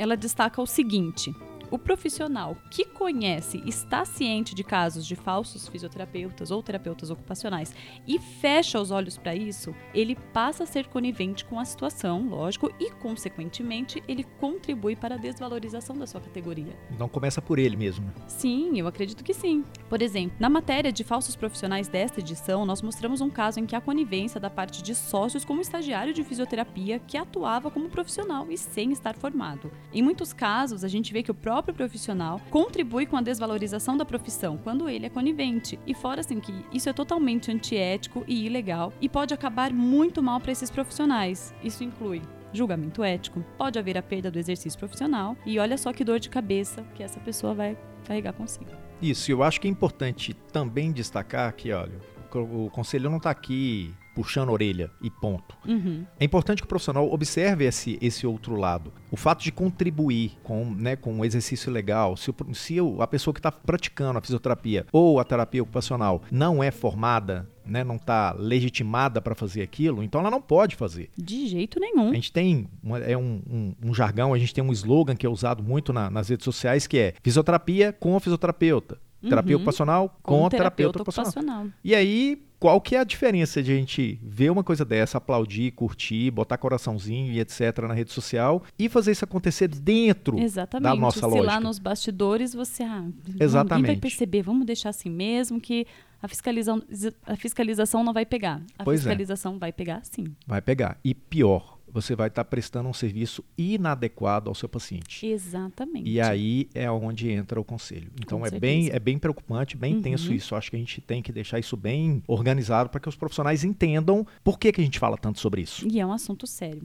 [0.00, 1.36] ela destaca o seguinte:
[1.70, 7.74] o profissional que conhece, está ciente de casos de falsos fisioterapeutas ou terapeutas ocupacionais
[8.06, 12.70] e fecha os olhos para isso, ele passa a ser conivente com a situação, lógico,
[12.80, 16.76] e consequentemente ele contribui para a desvalorização da sua categoria.
[16.90, 18.12] Então começa por ele mesmo.
[18.26, 19.64] Sim, eu acredito que sim.
[19.88, 23.76] Por exemplo, na matéria de falsos profissionais desta edição, nós mostramos um caso em que
[23.76, 28.50] a conivência da parte de sócios com um estagiário de fisioterapia que atuava como profissional
[28.50, 29.70] e sem estar formado.
[29.92, 33.94] Em muitos casos, a gente vê que o próprio próprio profissional contribui com a desvalorização
[33.96, 35.78] da profissão quando ele é conivente.
[35.86, 40.40] E fora assim que isso é totalmente antiético e ilegal e pode acabar muito mal
[40.40, 41.54] para esses profissionais.
[41.62, 46.02] Isso inclui julgamento ético, pode haver a perda do exercício profissional e olha só que
[46.02, 48.70] dor de cabeça que essa pessoa vai carregar consigo.
[49.00, 52.00] Isso, eu acho que é importante também destacar que, olha,
[52.34, 55.56] o conselho não está aqui puxando a orelha e ponto.
[55.66, 56.04] Uhum.
[56.18, 58.92] É importante que o profissional observe esse, esse outro lado.
[59.10, 63.34] O fato de contribuir com, né, com um exercício legal, se, o, se a pessoa
[63.34, 68.32] que está praticando a fisioterapia ou a terapia ocupacional não é formada, né, não está
[68.32, 71.10] legitimada para fazer aquilo, então ela não pode fazer.
[71.16, 72.10] De jeito nenhum.
[72.10, 75.24] A gente tem uma, é um, um, um, jargão, a gente tem um slogan que
[75.24, 78.98] é usado muito na, nas redes sociais que é fisioterapia com a fisioterapeuta.
[79.22, 79.62] Terapia Uhum.
[79.62, 81.30] ocupacional com, Com o terapeuta, ocupacional.
[81.30, 81.66] ocupacional.
[81.84, 85.70] E aí, qual que é a diferença de a gente ver uma coisa dessa, aplaudir,
[85.72, 87.78] curtir, botar coraçãozinho e etc.
[87.88, 90.84] na rede social e fazer isso acontecer dentro Exatamente.
[90.90, 91.42] da nossa Se lógica?
[91.42, 92.82] lá nos bastidores você.
[92.82, 94.00] Ah, Ninguém vai Exatamente.
[94.00, 95.86] perceber, vamos deixar assim mesmo que
[96.22, 96.82] a fiscalização,
[97.26, 98.60] a fiscalização não vai pegar.
[98.78, 99.02] A Pois é.
[99.02, 100.24] fiscalização vai pegar sim.
[100.46, 100.98] Vai pegar.
[101.02, 105.26] E pior, você vai estar prestando um serviço inadequado ao seu paciente.
[105.26, 106.08] Exatamente.
[106.08, 108.10] E aí é onde entra o conselho.
[108.20, 108.96] Então Com é bem, certeza.
[108.96, 110.02] é bem preocupante, bem Uhum.
[110.02, 110.54] tenso isso.
[110.54, 114.26] Acho que a gente tem que deixar isso bem organizado para que os profissionais entendam
[114.44, 115.86] por que, que a gente fala tanto sobre isso.
[115.88, 116.82] E é um assunto sério.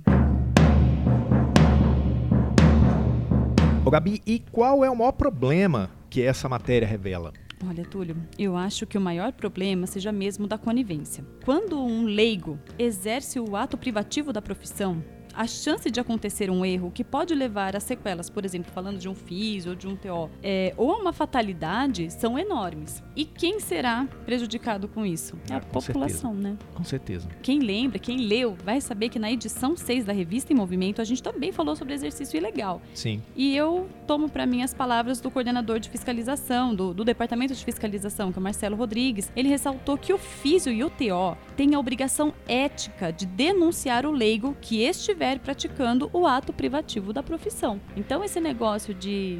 [3.86, 7.32] Ô Gabi, e qual é o maior problema que essa matéria revela?
[7.64, 11.26] Olha, Túlio, eu acho que o maior problema seja mesmo da conivência.
[11.44, 15.04] Quando um leigo exerce o ato privativo da profissão,
[15.36, 19.10] a chance de acontecer um erro que pode levar a sequelas, por exemplo, falando de
[19.10, 23.04] um FIS ou de um TO, é, ou a uma fatalidade, são enormes.
[23.16, 25.38] E quem será prejudicado com isso?
[25.50, 26.58] É Ah, a população, né?
[26.74, 27.28] Com certeza.
[27.42, 31.06] Quem lembra, quem leu, vai saber que na edição 6 da revista em Movimento a
[31.06, 32.82] gente também falou sobre exercício ilegal.
[32.94, 33.22] Sim.
[33.36, 37.64] E eu tomo para mim as palavras do coordenador de fiscalização, do, do departamento de
[37.64, 39.32] fiscalização, que é o Marcelo Rodrigues.
[39.36, 44.12] Ele ressaltou que o físio e o TO têm a obrigação ética de denunciar o
[44.12, 47.80] leigo que estiver praticando o ato privativo da profissão.
[47.96, 49.40] Então, esse negócio de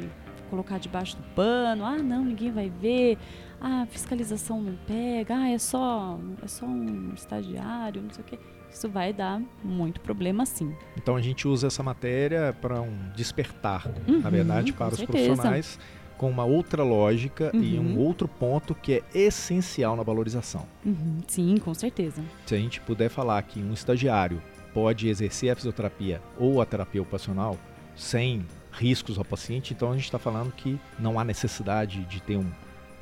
[0.50, 3.18] colocar debaixo do pano, ah, não, ninguém vai ver.
[3.60, 8.38] Ah, fiscalização não pega, ah, é só, é só um estagiário, não sei o quê.
[8.70, 10.74] Isso vai dar muito problema sim.
[10.96, 15.24] Então a gente usa essa matéria para um despertar, Uhum, na verdade, para os certeza.
[15.26, 15.78] profissionais
[16.18, 17.98] com uma outra lógica e um Uhum.
[17.98, 20.66] outro ponto que é essencial na valorização.
[20.84, 22.22] Uhum, sim, com certeza.
[22.44, 24.42] Se a gente puder falar que um estagiário
[24.76, 27.56] pode exercer a fisioterapia ou a terapia ocupacional
[27.96, 32.36] sem riscos ao paciente, então a gente está falando que não há necessidade de ter
[32.36, 32.44] um,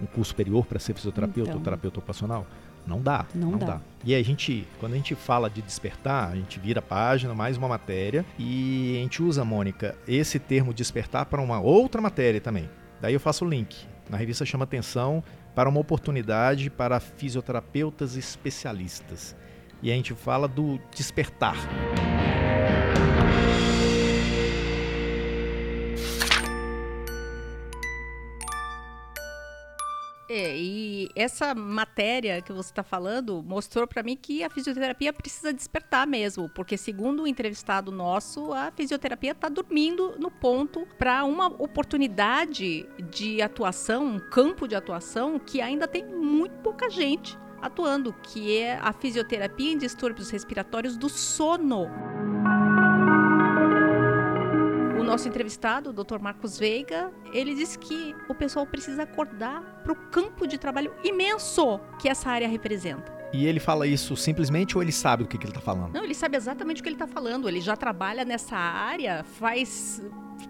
[0.00, 1.58] um curso superior para ser fisioterapeuta Então.
[1.58, 2.46] ou terapeuta ocupacional.
[2.86, 3.66] Não dá, Não não, dá.
[3.66, 3.80] dá.
[4.04, 7.34] E aí a gente, quando a gente fala de despertar, a gente vira a página,
[7.34, 12.40] mais uma matéria, e a gente usa, Mônica, esse termo despertar para uma outra matéria
[12.40, 12.70] também.
[13.00, 13.74] Daí eu faço o link.
[14.08, 15.24] Na revista chama atenção
[15.56, 19.34] para uma oportunidade para fisioterapeutas especialistas.
[19.84, 21.56] E a gente fala do despertar.
[30.26, 35.52] É, e essa matéria que você está falando mostrou para mim que a fisioterapia precisa
[35.52, 41.48] despertar mesmo, porque segundo o entrevistado nosso, a fisioterapia está dormindo no ponto para uma
[41.48, 48.58] oportunidade de atuação, um campo de atuação que ainda tem muito pouca gente atuando, que
[48.58, 51.88] é a fisioterapia em distúrbios respiratórios do sono.
[54.98, 56.18] O nosso entrevistado, o Dr.
[56.20, 61.80] Marcos Veiga, ele disse que o pessoal precisa acordar para o campo de trabalho imenso
[61.98, 63.12] que essa área representa.
[63.32, 65.92] E ele fala isso simplesmente ou ele sabe do que, que ele está falando?
[65.94, 67.48] Não, ele sabe exatamente o que ele está falando.
[67.48, 70.00] Ele já trabalha nessa área faz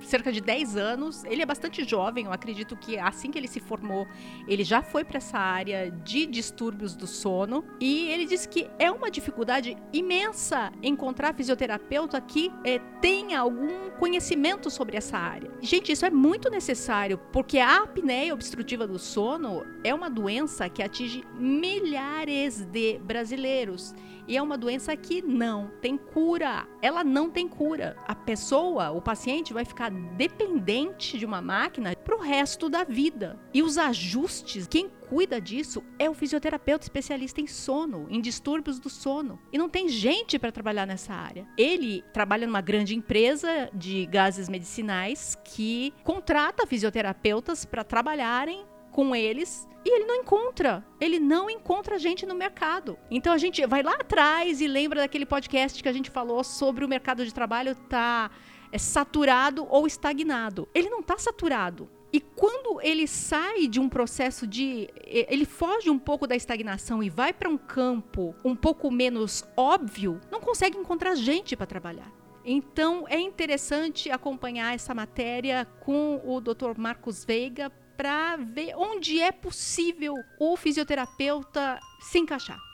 [0.02, 1.24] cerca de 10 anos.
[1.24, 4.06] Ele é bastante jovem, eu acredito que assim que ele se formou,
[4.46, 7.64] ele já foi para essa área de distúrbios do sono.
[7.80, 14.70] E ele disse que é uma dificuldade imensa encontrar fisioterapeuta que eh, tenha algum conhecimento
[14.70, 15.50] sobre essa área.
[15.60, 20.82] Gente, isso é muito necessário, porque a apneia obstrutiva do sono é uma doença que
[20.82, 23.94] atinge milhares de brasileiros.
[24.26, 26.66] E é uma doença que não tem cura.
[26.80, 27.94] Ela não tem cura.
[28.08, 29.73] A pessoa, o paciente, vai ficar
[30.16, 33.38] dependente de uma máquina para o resto da vida.
[33.52, 38.88] E os ajustes, quem cuida disso é o fisioterapeuta especialista em sono, em distúrbios do
[38.88, 39.38] sono.
[39.52, 41.46] E não tem gente para trabalhar nessa área.
[41.56, 49.68] Ele trabalha numa grande empresa de gases medicinais que contrata fisioterapeutas para trabalharem com eles
[49.84, 50.84] e ele não encontra.
[51.00, 52.96] Ele não encontra gente no mercado.
[53.10, 56.84] Então a gente vai lá atrás e lembra daquele podcast que a gente falou sobre
[56.84, 58.30] o mercado de trabalho tá
[58.74, 60.68] é, saturado ou estagnado.
[60.74, 61.88] Ele não está saturado.
[62.12, 64.88] E quando ele sai de um processo de.
[65.06, 70.20] Ele foge um pouco da estagnação e vai para um campo um pouco menos óbvio,
[70.30, 72.10] não consegue encontrar gente para trabalhar.
[72.44, 76.76] Então é interessante acompanhar essa matéria com o Dr.
[76.76, 82.73] Marcos Veiga para ver onde é possível o fisioterapeuta se encaixar.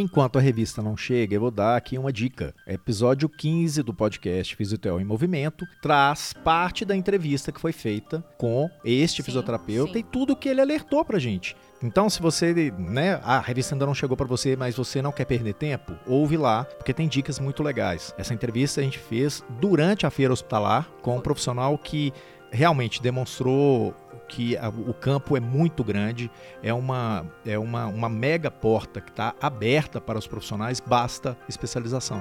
[0.00, 2.54] Enquanto a revista não chega, eu vou dar aqui uma dica.
[2.64, 8.70] Episódio 15 do podcast Fisiotel em Movimento traz parte da entrevista que foi feita com
[8.84, 9.98] este sim, fisioterapeuta sim.
[9.98, 11.56] e tudo que ele alertou pra gente.
[11.82, 15.24] Então, se você, né, a revista ainda não chegou para você, mas você não quer
[15.24, 18.14] perder tempo, ouve lá, porque tem dicas muito legais.
[18.16, 22.12] Essa entrevista a gente fez durante a feira hospitalar com um profissional que
[22.52, 23.94] realmente demonstrou
[24.28, 26.30] que a, o campo é muito grande,
[26.62, 32.20] é uma, é uma, uma mega porta que está aberta para os profissionais, basta especialização.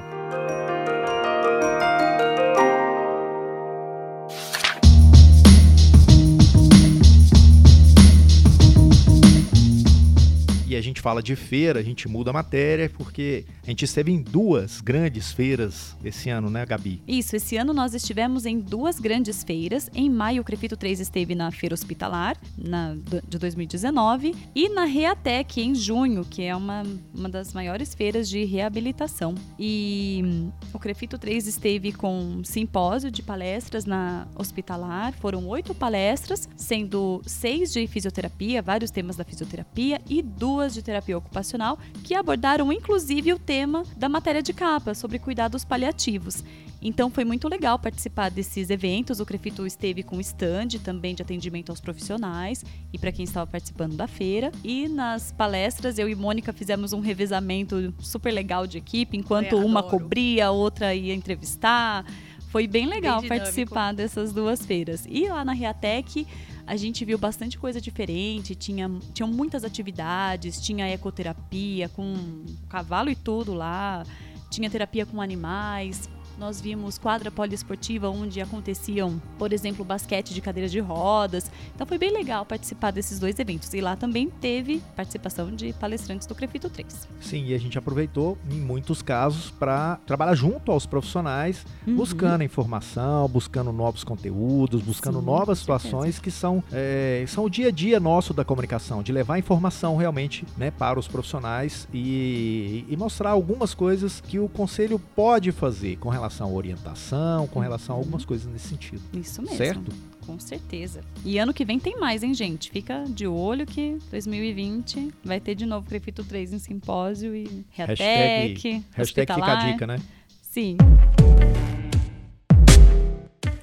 [10.77, 14.21] A gente fala de feira, a gente muda a matéria, porque a gente esteve em
[14.21, 17.01] duas grandes feiras esse ano, né, Gabi?
[17.07, 19.89] Isso, esse ano nós estivemos em duas grandes feiras.
[19.93, 22.95] Em maio, o Crefito 3 esteve na Feira Hospitalar, na,
[23.27, 28.43] de 2019, e na Reatec, em junho, que é uma, uma das maiores feiras de
[28.45, 29.35] reabilitação.
[29.59, 35.73] E hum, o Crefito 3 esteve com um simpósio de palestras na Hospitalar, foram oito
[35.73, 42.15] palestras, sendo seis de fisioterapia, vários temas da fisioterapia, e duas de terapia ocupacional que
[42.15, 46.43] abordaram inclusive o tema da matéria de capa sobre cuidados paliativos.
[46.81, 49.19] Então foi muito legal participar desses eventos.
[49.19, 53.95] O Crefito esteve com stand também de atendimento aos profissionais e para quem estava participando
[53.95, 54.51] da feira.
[54.63, 59.81] E nas palestras eu e Mônica fizemos um revezamento super legal de equipe, enquanto uma
[59.81, 62.05] cobria, a outra ia entrevistar.
[62.49, 65.05] Foi bem legal bem participar dessas duas feiras.
[65.09, 66.25] E lá na Riatec
[66.67, 73.15] a gente viu bastante coisa diferente, tinha, tinham muitas atividades, tinha ecoterapia com cavalo e
[73.15, 74.03] tudo lá,
[74.51, 80.71] tinha terapia com animais, nós vimos quadra poliesportiva onde aconteciam, por exemplo, basquete de cadeiras
[80.71, 81.51] de rodas.
[81.73, 83.73] Então foi bem legal participar desses dois eventos.
[83.73, 87.07] E lá também teve participação de palestrantes do Crefito 3.
[87.19, 91.95] Sim, e a gente aproveitou em muitos casos para trabalhar junto aos profissionais, uhum.
[91.95, 97.69] buscando informação, buscando novos conteúdos, buscando Sim, novas situações que são, é, são o dia
[97.69, 102.95] a dia nosso da comunicação, de levar informação realmente né, para os profissionais e, e
[102.95, 107.95] mostrar algumas coisas que o conselho pode fazer com relação relação à orientação, com relação
[107.95, 109.01] a algumas coisas nesse sentido.
[109.13, 109.57] Isso mesmo.
[109.57, 109.91] Certo?
[110.25, 111.01] Com certeza.
[111.23, 112.69] E ano que vem tem mais, hein, gente?
[112.69, 118.03] Fica de olho que 2020 vai ter de novo Crefito 3 em simpósio e Reatec,
[118.03, 119.99] hashtag, hashtag fica a dica, né?
[120.41, 120.75] Sim.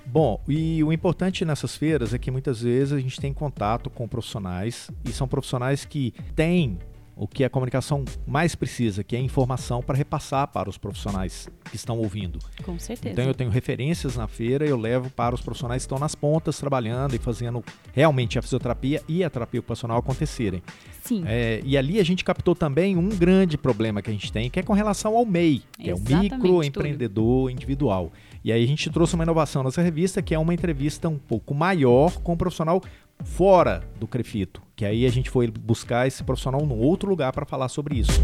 [0.06, 4.08] Bom, e o importante nessas feiras é que muitas vezes a gente tem contato com
[4.08, 6.78] profissionais e são profissionais que têm
[7.16, 11.76] o que a comunicação mais precisa, que é informação para repassar para os profissionais que
[11.76, 12.38] estão ouvindo.
[12.62, 13.12] Com certeza.
[13.12, 16.58] Então eu tenho referências na feira, eu levo para os profissionais que estão nas pontas
[16.58, 20.62] trabalhando e fazendo realmente a fisioterapia e a terapia ocupacional acontecerem.
[21.02, 21.22] Sim.
[21.26, 24.58] É, e ali a gente captou também um grande problema que a gente tem, que
[24.58, 28.12] é com relação ao MEI, que Exatamente, é o microempreendedor individual.
[28.42, 31.54] E aí a gente trouxe uma inovação nessa revista, que é uma entrevista um pouco
[31.54, 32.82] maior com um profissional
[33.22, 37.46] fora do Crefito, que aí a gente foi buscar esse profissional num outro lugar para
[37.46, 38.20] falar sobre isso.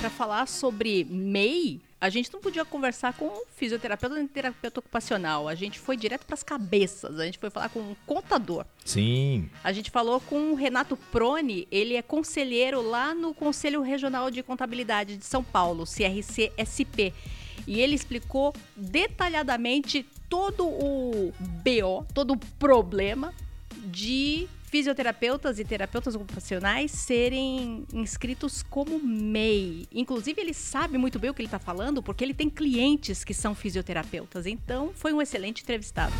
[0.00, 5.48] Para falar sobre MEI, a gente não podia conversar com um fisioterapeuta nem terapeuta ocupacional.
[5.48, 7.18] A gente foi direto para as cabeças.
[7.18, 8.66] A gente foi falar com um contador.
[8.84, 9.48] Sim.
[9.62, 11.66] A gente falou com o Renato Prone.
[11.70, 17.14] Ele é conselheiro lá no Conselho Regional de Contabilidade de São Paulo, CRC-SP.
[17.66, 23.32] E ele explicou detalhadamente todo o BO, todo o problema
[23.86, 29.86] de fisioterapeutas e terapeutas ocupacionais serem inscritos como MEI.
[29.92, 33.32] Inclusive, ele sabe muito bem o que ele está falando, porque ele tem clientes que
[33.32, 34.46] são fisioterapeutas.
[34.46, 36.12] Então, foi um excelente entrevistado.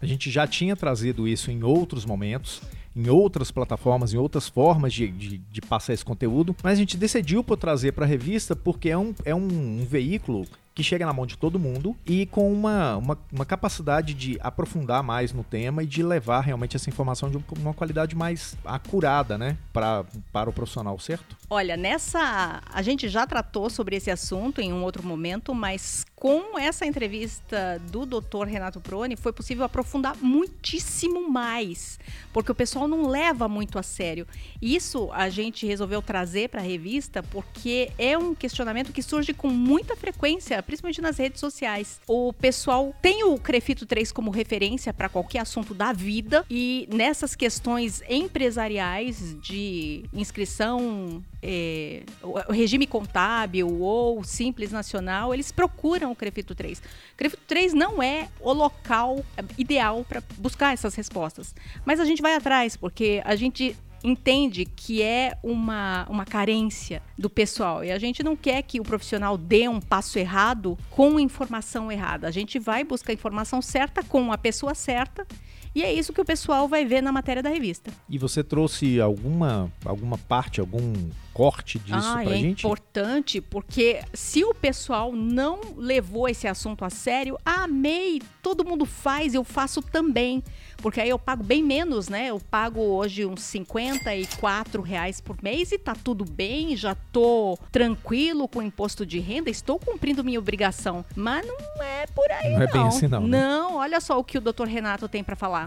[0.00, 2.62] A gente já tinha trazido isso em outros momentos
[2.94, 6.96] em outras plataformas, em outras formas de, de, de, passar esse conteúdo, mas a gente
[6.96, 11.04] decidiu por trazer para a revista porque é um, é um, um veículo que chega
[11.04, 15.44] na mão de todo mundo e com uma, uma, uma, capacidade de aprofundar mais no
[15.44, 20.48] tema e de levar realmente essa informação de uma qualidade mais acurada, né, pra, para
[20.48, 21.36] o profissional, certo?
[21.50, 22.62] Olha, nessa.
[22.72, 27.82] A gente já tratou sobre esse assunto em um outro momento, mas com essa entrevista
[27.90, 28.46] do Dr.
[28.46, 31.98] Renato Proni, foi possível aprofundar muitíssimo mais,
[32.32, 34.24] porque o pessoal não leva muito a sério.
[34.62, 39.48] Isso a gente resolveu trazer para a revista porque é um questionamento que surge com
[39.48, 42.00] muita frequência, principalmente nas redes sociais.
[42.06, 47.34] O pessoal tem o Crefito 3 como referência para qualquer assunto da vida e nessas
[47.34, 56.54] questões empresariais de inscrição é, o regime contábil ou simples nacional, eles procuram o CREFITO
[56.54, 56.78] 3.
[56.78, 56.82] O
[57.16, 59.24] CREFITO 3 não é o local
[59.58, 61.54] ideal para buscar essas respostas.
[61.84, 67.30] Mas a gente vai atrás, porque a gente entende que é uma, uma carência do
[67.30, 71.90] pessoal e a gente não quer que o profissional dê um passo errado com informação
[71.90, 72.26] errada.
[72.26, 75.26] A gente vai buscar a informação certa com a pessoa certa
[75.74, 77.90] e é isso que o pessoal vai ver na matéria da revista.
[78.08, 80.92] E você trouxe alguma, alguma parte, algum
[81.32, 82.66] corte disso ah, pra é gente?
[82.66, 88.84] É importante porque se o pessoal não levou esse assunto a sério, amei, todo mundo
[88.84, 90.42] faz, eu faço também.
[90.76, 92.26] Porque aí eu pago bem menos, né?
[92.26, 98.48] Eu pago hoje uns 54 reais por mês e tá tudo bem, já tô tranquilo
[98.48, 101.04] com o imposto de renda, estou cumprindo minha obrigação.
[101.14, 102.58] Mas não é por aí, não.
[102.58, 103.20] Não é bem assim, não.
[103.20, 103.38] Né?
[103.38, 105.61] Não, olha só o que o doutor Renato tem para falar.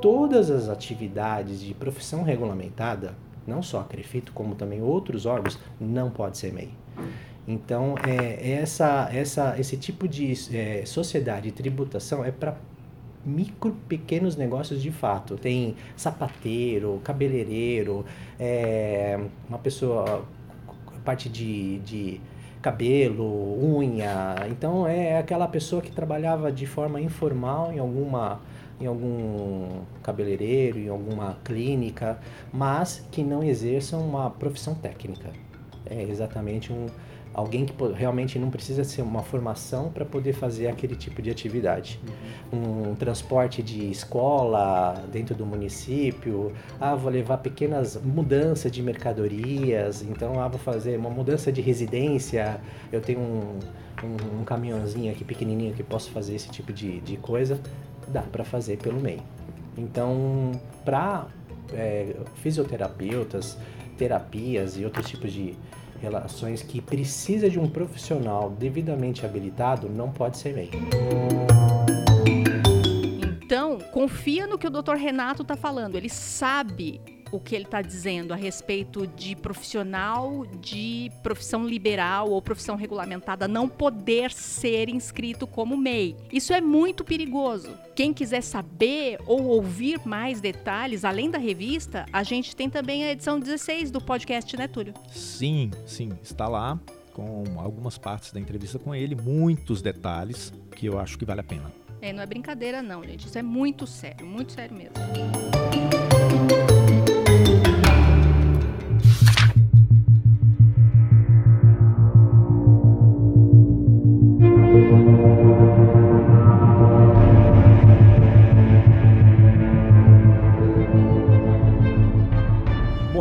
[0.00, 3.14] Todas as atividades de profissão regulamentada,
[3.46, 6.70] não só a Crefito, como também outros órgãos, não pode ser MEI.
[7.46, 12.56] Então, é, essa, essa, esse tipo de é, sociedade de tributação é para
[13.24, 15.36] micro, pequenos negócios de fato.
[15.36, 18.04] Tem sapateiro, cabeleireiro,
[18.38, 20.24] é, uma pessoa,
[21.04, 22.20] parte de, de
[22.60, 24.46] cabelo, unha.
[24.50, 28.40] Então é aquela pessoa que trabalhava de forma informal em alguma
[28.80, 32.18] em algum cabeleireiro, em alguma clínica,
[32.52, 35.30] mas que não exerçam uma profissão técnica.
[35.86, 36.86] É exatamente um,
[37.38, 42.00] alguém que realmente não precisa ser uma formação para poder fazer aquele tipo de atividade.
[42.52, 42.90] Uhum.
[42.90, 50.40] Um transporte de escola dentro do município, ah, vou levar pequenas mudanças de mercadorias, então
[50.40, 52.60] ah, vou fazer uma mudança de residência,
[52.90, 53.58] eu tenho um,
[54.04, 57.60] um, um caminhãozinho aqui pequenininho que posso fazer esse tipo de, de coisa,
[58.08, 59.22] dá para fazer pelo meio.
[59.76, 60.52] Então,
[60.84, 61.26] para
[61.72, 63.56] é, fisioterapeutas,
[63.96, 65.54] terapias e outros tipos de
[66.00, 70.70] relações que precisa de um profissional devidamente habilitado, não pode ser MEI.
[73.44, 74.94] Então, confia no que o Dr.
[74.94, 75.96] Renato está falando.
[75.96, 77.00] Ele sabe
[77.30, 83.46] o que ele está dizendo a respeito de profissional de profissão liberal ou profissão regulamentada
[83.46, 86.16] não poder ser inscrito como MEI.
[86.32, 87.70] Isso é muito perigoso.
[87.94, 93.12] Quem quiser saber ou ouvir mais detalhes, além da revista, a gente tem também a
[93.12, 94.94] edição 16 do podcast, né, Túlio?
[95.10, 96.78] Sim, sim, está lá
[97.12, 101.44] com algumas partes da entrevista com ele, muitos detalhes que eu acho que vale a
[101.44, 101.72] pena.
[102.00, 103.26] É, não é brincadeira não, gente.
[103.26, 104.94] Isso é muito sério, muito sério mesmo.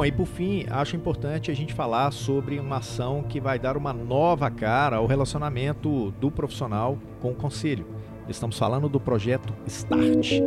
[0.08, 3.92] E por fim, acho importante a gente falar sobre uma ação que vai dar uma
[3.92, 7.86] nova cara ao relacionamento do profissional com o conselho.
[8.30, 10.42] Estamos falando do projeto START.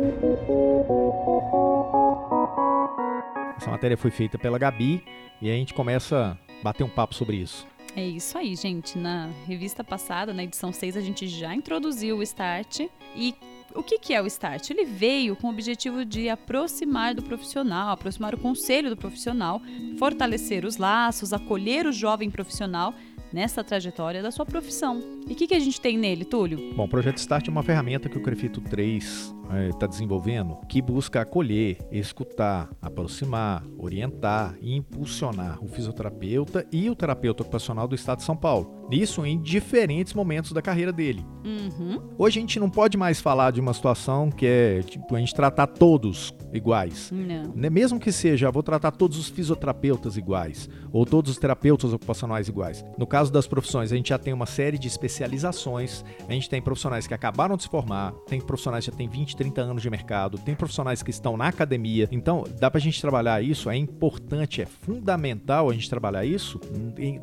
[3.55, 5.03] Essa matéria foi feita pela Gabi
[5.39, 7.67] e a gente começa a bater um papo sobre isso.
[7.95, 8.97] É isso aí, gente.
[8.97, 12.79] Na revista passada, na edição 6, a gente já introduziu o Start
[13.15, 13.35] e
[13.75, 14.69] o que, que é o START?
[14.69, 19.61] Ele veio com o objetivo de aproximar do profissional, aproximar o conselho do profissional,
[19.97, 22.93] fortalecer os laços, acolher o jovem profissional
[23.31, 25.20] nessa trajetória da sua profissão.
[25.27, 26.73] E o que, que a gente tem nele, Túlio?
[26.75, 29.35] Bom, o Projeto Start é uma ferramenta que o Crefito 3
[29.69, 36.95] está é, desenvolvendo que busca acolher, escutar, aproximar, orientar e impulsionar o fisioterapeuta e o
[36.95, 38.79] terapeuta ocupacional do Estado de São Paulo.
[38.91, 41.25] Isso em diferentes momentos da carreira dele.
[41.45, 42.01] Uhum.
[42.17, 45.33] Hoje a gente não pode mais falar de uma situação que é tipo, a gente
[45.33, 47.09] tratar todos iguais.
[47.11, 47.53] Não.
[47.55, 52.47] Né, mesmo que seja, vou tratar todos os fisioterapeutas iguais, ou todos os terapeutas ocupacionais
[52.47, 52.83] iguais.
[52.97, 56.61] No caso das profissões, a gente já tem uma série de especializações, a gente tem
[56.61, 59.89] profissionais que acabaram de se formar, tem profissionais que já têm 20, 30 anos de
[59.89, 62.07] mercado, tem profissionais que estão na academia.
[62.11, 66.59] Então, dá pra gente trabalhar isso, é importante, é fundamental a gente trabalhar isso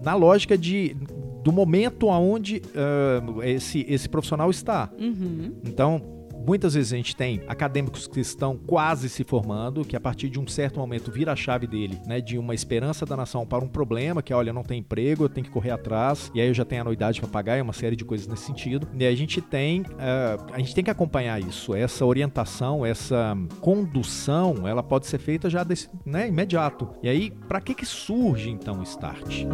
[0.02, 0.96] na lógica de
[1.42, 4.90] do momento aonde uh, esse, esse profissional está.
[4.98, 5.54] Uhum.
[5.64, 10.28] Então, Muitas vezes a gente tem acadêmicos que estão quase se formando, que a partir
[10.28, 13.64] de um certo momento vira a chave dele, né, de uma esperança da nação para
[13.64, 16.48] um problema, que é, olha, não tem emprego, eu tenho que correr atrás, e aí
[16.48, 18.88] eu já tenho anuidade para pagar, é uma série de coisas nesse sentido.
[18.98, 24.66] E a gente tem, uh, a gente tem que acompanhar isso, essa orientação, essa condução,
[24.66, 26.88] ela pode ser feita já desse, né, imediato.
[27.02, 29.44] E aí, para que que surge então o Start?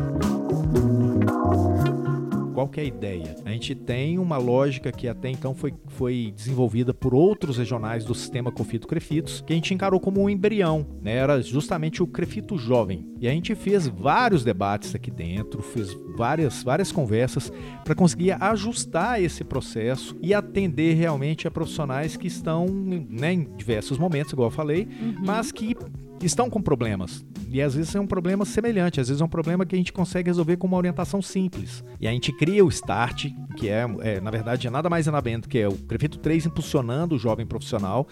[2.54, 3.34] Qual que é a ideia?
[3.44, 8.14] A gente tem uma lógica que até então foi, foi desenvolvida por outros regionais do
[8.14, 11.16] sistema Confito-Crefitos, que a gente encarou como um embrião, né?
[11.16, 13.12] Era justamente o Crefito jovem.
[13.20, 17.52] E a gente fez vários debates aqui dentro, fez várias, várias conversas
[17.84, 23.98] para conseguir ajustar esse processo e atender realmente a profissionais que estão né, em diversos
[23.98, 25.16] momentos, igual eu falei, uhum.
[25.24, 25.76] mas que
[26.22, 27.24] estão com problemas.
[27.50, 29.92] E às vezes é um problema semelhante, às vezes é um problema que a gente
[29.92, 31.84] consegue resolver com uma orientação simples.
[32.00, 35.22] E a gente cria o START, que é, é na verdade, é nada mais nada
[35.22, 38.08] menos que é o Prefeito 3 impulsionando o jovem profissional.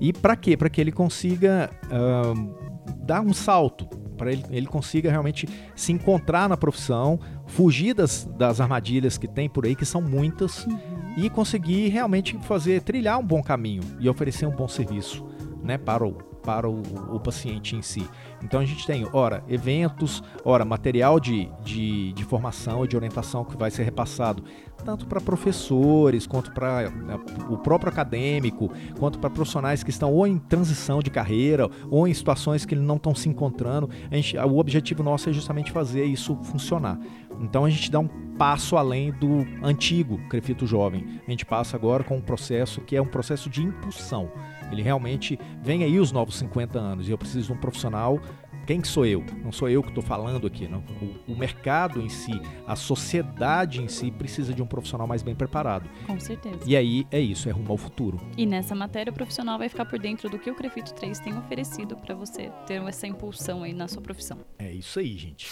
[0.00, 0.56] E para quê?
[0.56, 3.86] Para que ele consiga uh, dar um salto,
[4.16, 9.48] para ele, ele consiga realmente se encontrar na profissão, fugir das, das armadilhas que tem
[9.48, 10.78] por aí, que são muitas, uhum.
[11.18, 15.26] e conseguir realmente fazer, trilhar um bom caminho e oferecer um bom serviço
[15.62, 16.12] né, para o
[16.46, 16.80] para o,
[17.12, 18.08] o, paciente em si.
[18.40, 23.44] Então a gente tem, ora, eventos, ora, material de, de, de formação e de orientação
[23.44, 24.44] que vai ser repassado
[24.84, 27.18] tanto para professores, quanto para né,
[27.48, 32.14] o próprio acadêmico, quanto para profissionais que estão ou em transição de carreira, ou em
[32.14, 33.90] situações que não estão se encontrando.
[34.12, 37.00] Gente, o objetivo nosso é justamente fazer isso funcionar.
[37.40, 41.20] Então a gente dá um passo além do antigo Crefito Jovem.
[41.26, 44.30] A gente passa agora com um processo que é um processo de impulsão.
[44.70, 48.20] Ele realmente vem aí os novos 50 anos e eu preciso de um profissional.
[48.66, 49.24] Quem que sou eu?
[49.44, 50.66] Não sou eu que estou falando aqui.
[50.66, 50.82] Não.
[51.28, 52.32] O, o, mercado em si,
[52.66, 55.88] a sociedade em si precisa de um profissional mais bem preparado.
[56.04, 56.58] Com certeza.
[56.66, 58.20] E aí é isso, é rumo ao futuro.
[58.36, 61.38] E nessa matéria o profissional vai ficar por dentro do que o Crefito 3 tem
[61.38, 64.38] oferecido para você ter essa impulsão aí na sua profissão.
[64.58, 65.48] É isso aí, gente.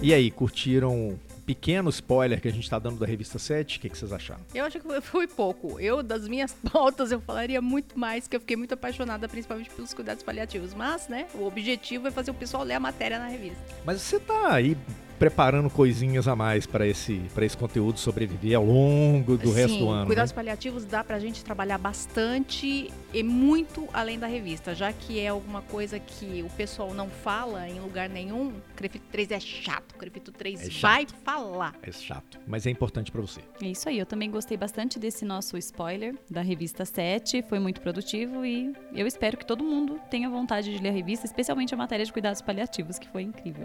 [0.00, 3.88] E aí, curtiram pequeno spoiler que a gente está dando da revista 7, o que,
[3.88, 4.42] que, vocês acharam?
[4.54, 5.78] Eu acho que foi pouco.
[5.78, 9.92] Eu, das minhas pautas, eu falaria muito mais, que eu fiquei muito apaixonada, principalmente pelos
[9.92, 10.74] cuidados paliativos.
[10.74, 13.62] Mas, né, o objetivo é fazer o pessoal ler a matéria na revista.
[13.84, 14.76] Mas você tá aí
[15.24, 19.88] preparando coisinhas a mais para esse, esse conteúdo sobreviver ao longo do Sim, resto do
[19.88, 20.04] ano.
[20.04, 20.36] Cuidados né?
[20.36, 25.28] paliativos dá para a gente trabalhar bastante e muito além da revista, já que é
[25.28, 28.52] alguma coisa que o pessoal não fala em lugar nenhum.
[28.76, 31.74] Crefito 3 é chato, Crefito 3 é vai falar.
[31.82, 33.40] É chato, mas é importante para você.
[33.62, 37.80] É isso aí, eu também gostei bastante desse nosso spoiler da revista 7, foi muito
[37.80, 41.78] produtivo e eu espero que todo mundo tenha vontade de ler a revista, especialmente a
[41.78, 43.64] matéria de cuidados paliativos, que foi incrível.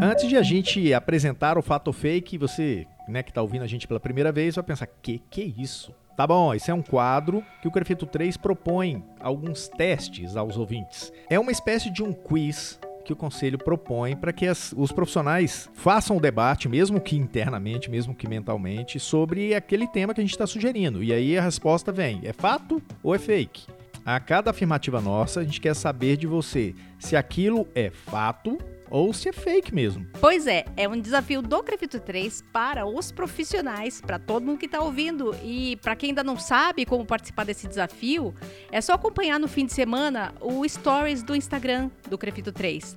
[0.00, 3.86] Antes de a gente apresentar o fato fake, você né, que está ouvindo a gente
[3.88, 5.94] pela primeira vez vai pensar: que que é isso?
[6.16, 11.12] Tá bom, esse é um quadro que o Crefito 3 propõe alguns testes aos ouvintes.
[11.30, 15.70] É uma espécie de um quiz que o conselho propõe para que as, os profissionais
[15.72, 20.32] façam o debate, mesmo que internamente, mesmo que mentalmente, sobre aquele tema que a gente
[20.32, 21.02] está sugerindo.
[21.02, 23.66] E aí a resposta vem: é fato ou é fake?
[24.04, 28.58] A cada afirmativa nossa, a gente quer saber de você se aquilo é fato
[28.90, 30.06] ou se é fake mesmo.
[30.20, 34.66] Pois é, é um desafio do Crefito 3 para os profissionais, para todo mundo que
[34.66, 35.34] está ouvindo.
[35.42, 38.34] E para quem ainda não sabe como participar desse desafio,
[38.70, 42.96] é só acompanhar no fim de semana o stories do Instagram do Crefito 3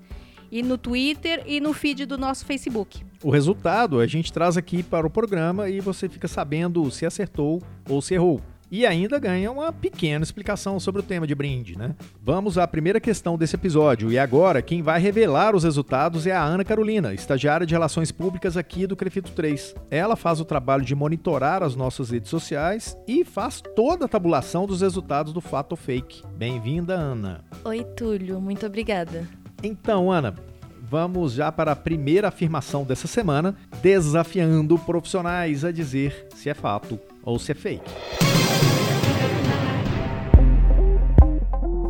[0.52, 3.04] e no Twitter e no feed do nosso Facebook.
[3.24, 7.62] O resultado a gente traz aqui para o programa e você fica sabendo se acertou
[7.88, 11.94] ou se errou e ainda ganha uma pequena explicação sobre o tema de brinde, né?
[12.24, 16.42] Vamos à primeira questão desse episódio e agora quem vai revelar os resultados é a
[16.42, 19.76] Ana Carolina, estagiária de Relações Públicas aqui do Crefito 3.
[19.90, 24.66] Ela faz o trabalho de monitorar as nossas redes sociais e faz toda a tabulação
[24.66, 26.24] dos resultados do fato fake.
[26.38, 27.44] Bem-vinda, Ana.
[27.66, 29.28] Oi, Túlio, muito obrigada.
[29.62, 30.34] Então, Ana,
[30.82, 37.00] vamos já para a primeira afirmação dessa semana, desafiando profissionais a dizer se é fato
[37.24, 37.92] ou se é fake.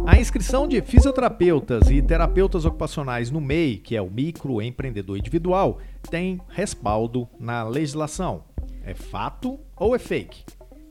[0.05, 5.79] A inscrição de fisioterapeutas e terapeutas ocupacionais no MEI, que é o microempreendedor individual,
[6.09, 8.43] tem respaldo na legislação.
[8.83, 10.43] É fato ou é fake?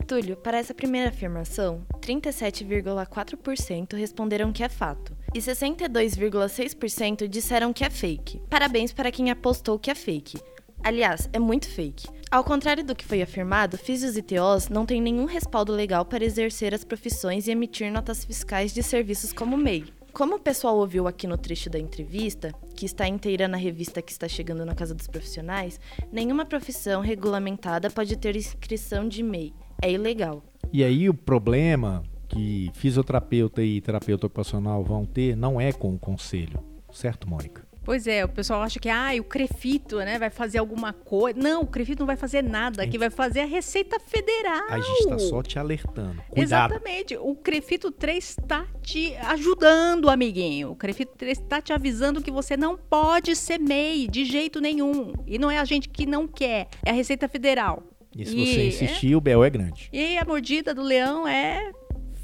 [0.07, 7.89] Túlio, para essa primeira afirmação, 37,4% responderam que é fato e 62,6% disseram que é
[7.89, 8.41] fake.
[8.49, 10.37] Parabéns para quem apostou que é fake.
[10.83, 12.07] Aliás, é muito fake.
[12.31, 16.23] Ao contrário do que foi afirmado, físios e TOs não têm nenhum respaldo legal para
[16.23, 19.85] exercer as profissões e emitir notas fiscais de serviços como MEI.
[20.11, 24.11] Como o pessoal ouviu aqui no trecho da entrevista, que está inteira na revista que
[24.11, 25.79] está chegando na Casa dos Profissionais,
[26.11, 29.53] nenhuma profissão regulamentada pode ter inscrição de MEI.
[29.81, 30.43] É ilegal.
[30.73, 35.99] E aí o problema que fisioterapeuta e terapeuta ocupacional vão ter não é com o
[35.99, 37.70] conselho, certo, Mônica?
[37.83, 41.39] Pois é, o pessoal acha que ah, o Crefito né, vai fazer alguma coisa.
[41.39, 44.67] Não, o Crefito não vai fazer nada, que vai fazer a Receita Federal.
[44.69, 46.21] A gente está só te alertando.
[46.29, 46.73] Cuidado.
[46.73, 47.17] Exatamente.
[47.17, 50.71] O Crefito 3 está te ajudando, amiguinho.
[50.71, 55.13] O Crefito 3 está te avisando que você não pode ser MEI de jeito nenhum.
[55.25, 57.83] E não é a gente que não quer, é a Receita Federal.
[58.15, 59.15] E se você insistir, é...
[59.15, 59.89] o Bel é grande.
[59.91, 61.71] E a mordida do leão é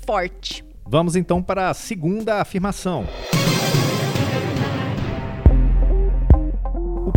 [0.05, 0.63] forte.
[0.85, 3.05] Vamos então para a segunda afirmação.
[3.93, 3.96] O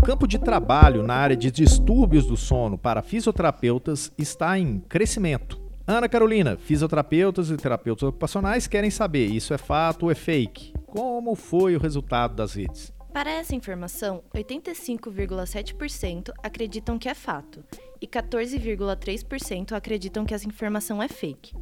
[0.00, 5.60] campo de trabalho na área de distúrbios do sono para fisioterapeutas está em crescimento.
[5.86, 10.72] Ana Carolina, fisioterapeutas e terapeutas ocupacionais querem saber: isso é fato ou é fake?
[10.86, 12.92] Como foi o resultado das redes?
[13.12, 17.64] Para essa informação, 85,7% acreditam que é fato
[18.00, 21.52] e 14,3% acreditam que essa informação é fake.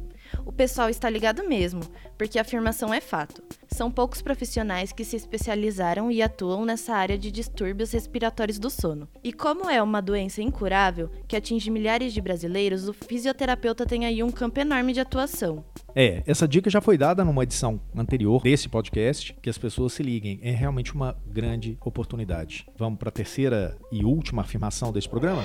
[0.45, 1.81] O pessoal está ligado mesmo,
[2.17, 3.43] porque a afirmação é fato.
[3.67, 9.07] São poucos profissionais que se especializaram e atuam nessa área de distúrbios respiratórios do sono.
[9.23, 14.23] E como é uma doença incurável que atinge milhares de brasileiros, o fisioterapeuta tem aí
[14.23, 15.63] um campo enorme de atuação.
[15.95, 20.03] É, essa dica já foi dada numa edição anterior desse podcast, que as pessoas se
[20.03, 20.39] liguem.
[20.41, 22.67] É realmente uma grande oportunidade.
[22.77, 25.43] Vamos para a terceira e última afirmação desse programa?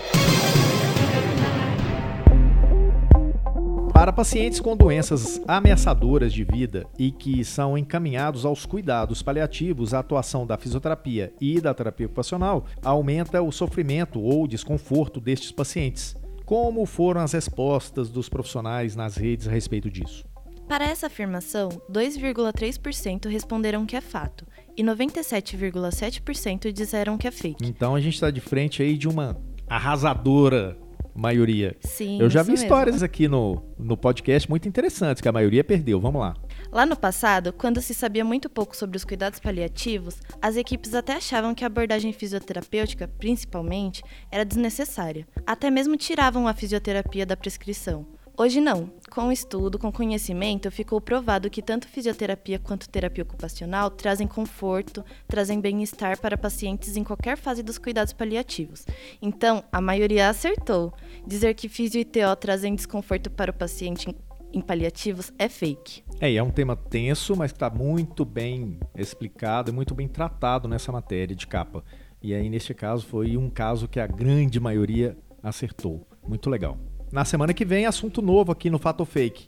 [4.04, 10.00] Para pacientes com doenças ameaçadoras de vida e que são encaminhados aos cuidados paliativos, a
[10.00, 16.14] atuação da fisioterapia e da terapia ocupacional aumenta o sofrimento ou desconforto destes pacientes.
[16.44, 20.26] Como foram as respostas dos profissionais nas redes a respeito disso?
[20.68, 24.46] Para essa afirmação, 2,3% responderam que é fato
[24.76, 27.66] e 97,7% disseram que é fake.
[27.66, 29.34] Então a gente está de frente aí de uma
[29.66, 30.76] arrasadora
[31.14, 31.76] maioria.
[31.80, 32.20] Sim.
[32.20, 36.00] Eu já vi histórias aqui no, no podcast muito interessantes que a maioria perdeu.
[36.00, 36.34] Vamos lá.
[36.72, 41.14] Lá no passado, quando se sabia muito pouco sobre os cuidados paliativos, as equipes até
[41.14, 45.26] achavam que a abordagem fisioterapêutica, principalmente, era desnecessária.
[45.46, 48.06] Até mesmo tiravam a fisioterapia da prescrição.
[48.36, 48.90] Hoje não.
[49.10, 55.60] Com estudo, com conhecimento, ficou provado que tanto fisioterapia quanto terapia ocupacional trazem conforto, trazem
[55.60, 58.84] bem-estar para pacientes em qualquer fase dos cuidados paliativos.
[59.22, 60.92] Então, a maioria acertou.
[61.24, 64.12] Dizer que fisio e TO trazem desconforto para o paciente
[64.52, 66.02] em paliativos é fake.
[66.20, 70.08] É, e é um tema tenso, mas que está muito bem explicado e muito bem
[70.08, 71.84] tratado nessa matéria de capa.
[72.20, 76.04] E aí, neste caso, foi um caso que a grande maioria acertou.
[76.26, 76.76] Muito legal.
[77.14, 79.46] Na semana que vem, assunto novo aqui no Fato Fake.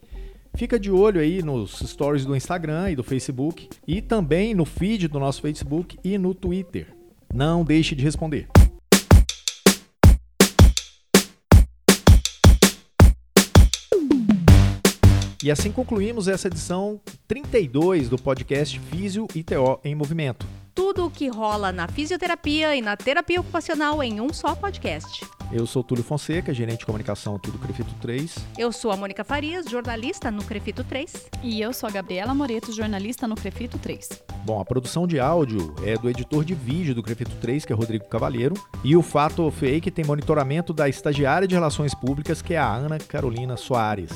[0.55, 5.09] Fica de olho aí nos stories do Instagram e do Facebook e também no feed
[5.09, 6.95] do nosso Facebook e no Twitter.
[7.33, 8.47] Não deixe de responder.
[15.43, 20.47] E assim concluímos essa edição 32 do podcast Físio e TO em Movimento.
[20.77, 25.25] Tudo o que rola na fisioterapia e na terapia ocupacional em um só podcast.
[25.51, 28.35] Eu sou Túlio Fonseca, gerente de comunicação aqui do Crefito 3.
[28.59, 31.29] Eu sou a Mônica Farias, jornalista no Crefito 3.
[31.41, 34.21] E eu sou a Gabriela Moreto, jornalista no Crefito 3.
[34.45, 37.75] Bom, a produção de áudio é do editor de vídeo do Crefito 3, que é
[37.75, 38.53] Rodrigo Cavalheiro.
[38.83, 42.99] E o Fato Fake tem monitoramento da estagiária de Relações Públicas, que é a Ana
[42.99, 44.11] Carolina Soares.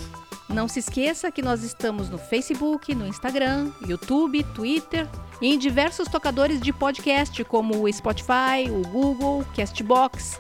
[0.54, 5.08] Não se esqueça que nós estamos no Facebook, no Instagram, YouTube, Twitter
[5.42, 10.40] e em diversos tocadores de podcast como o Spotify, o Google, Castbox,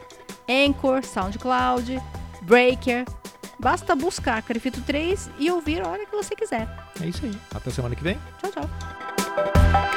[0.49, 2.01] Anchor, SoundCloud,
[2.43, 3.05] Breaker.
[3.57, 6.67] Basta buscar Crefito 3 e ouvir a hora que você quiser.
[7.01, 7.37] É isso aí.
[7.53, 8.19] Até semana que vem.
[8.41, 9.90] Tchau, tchau.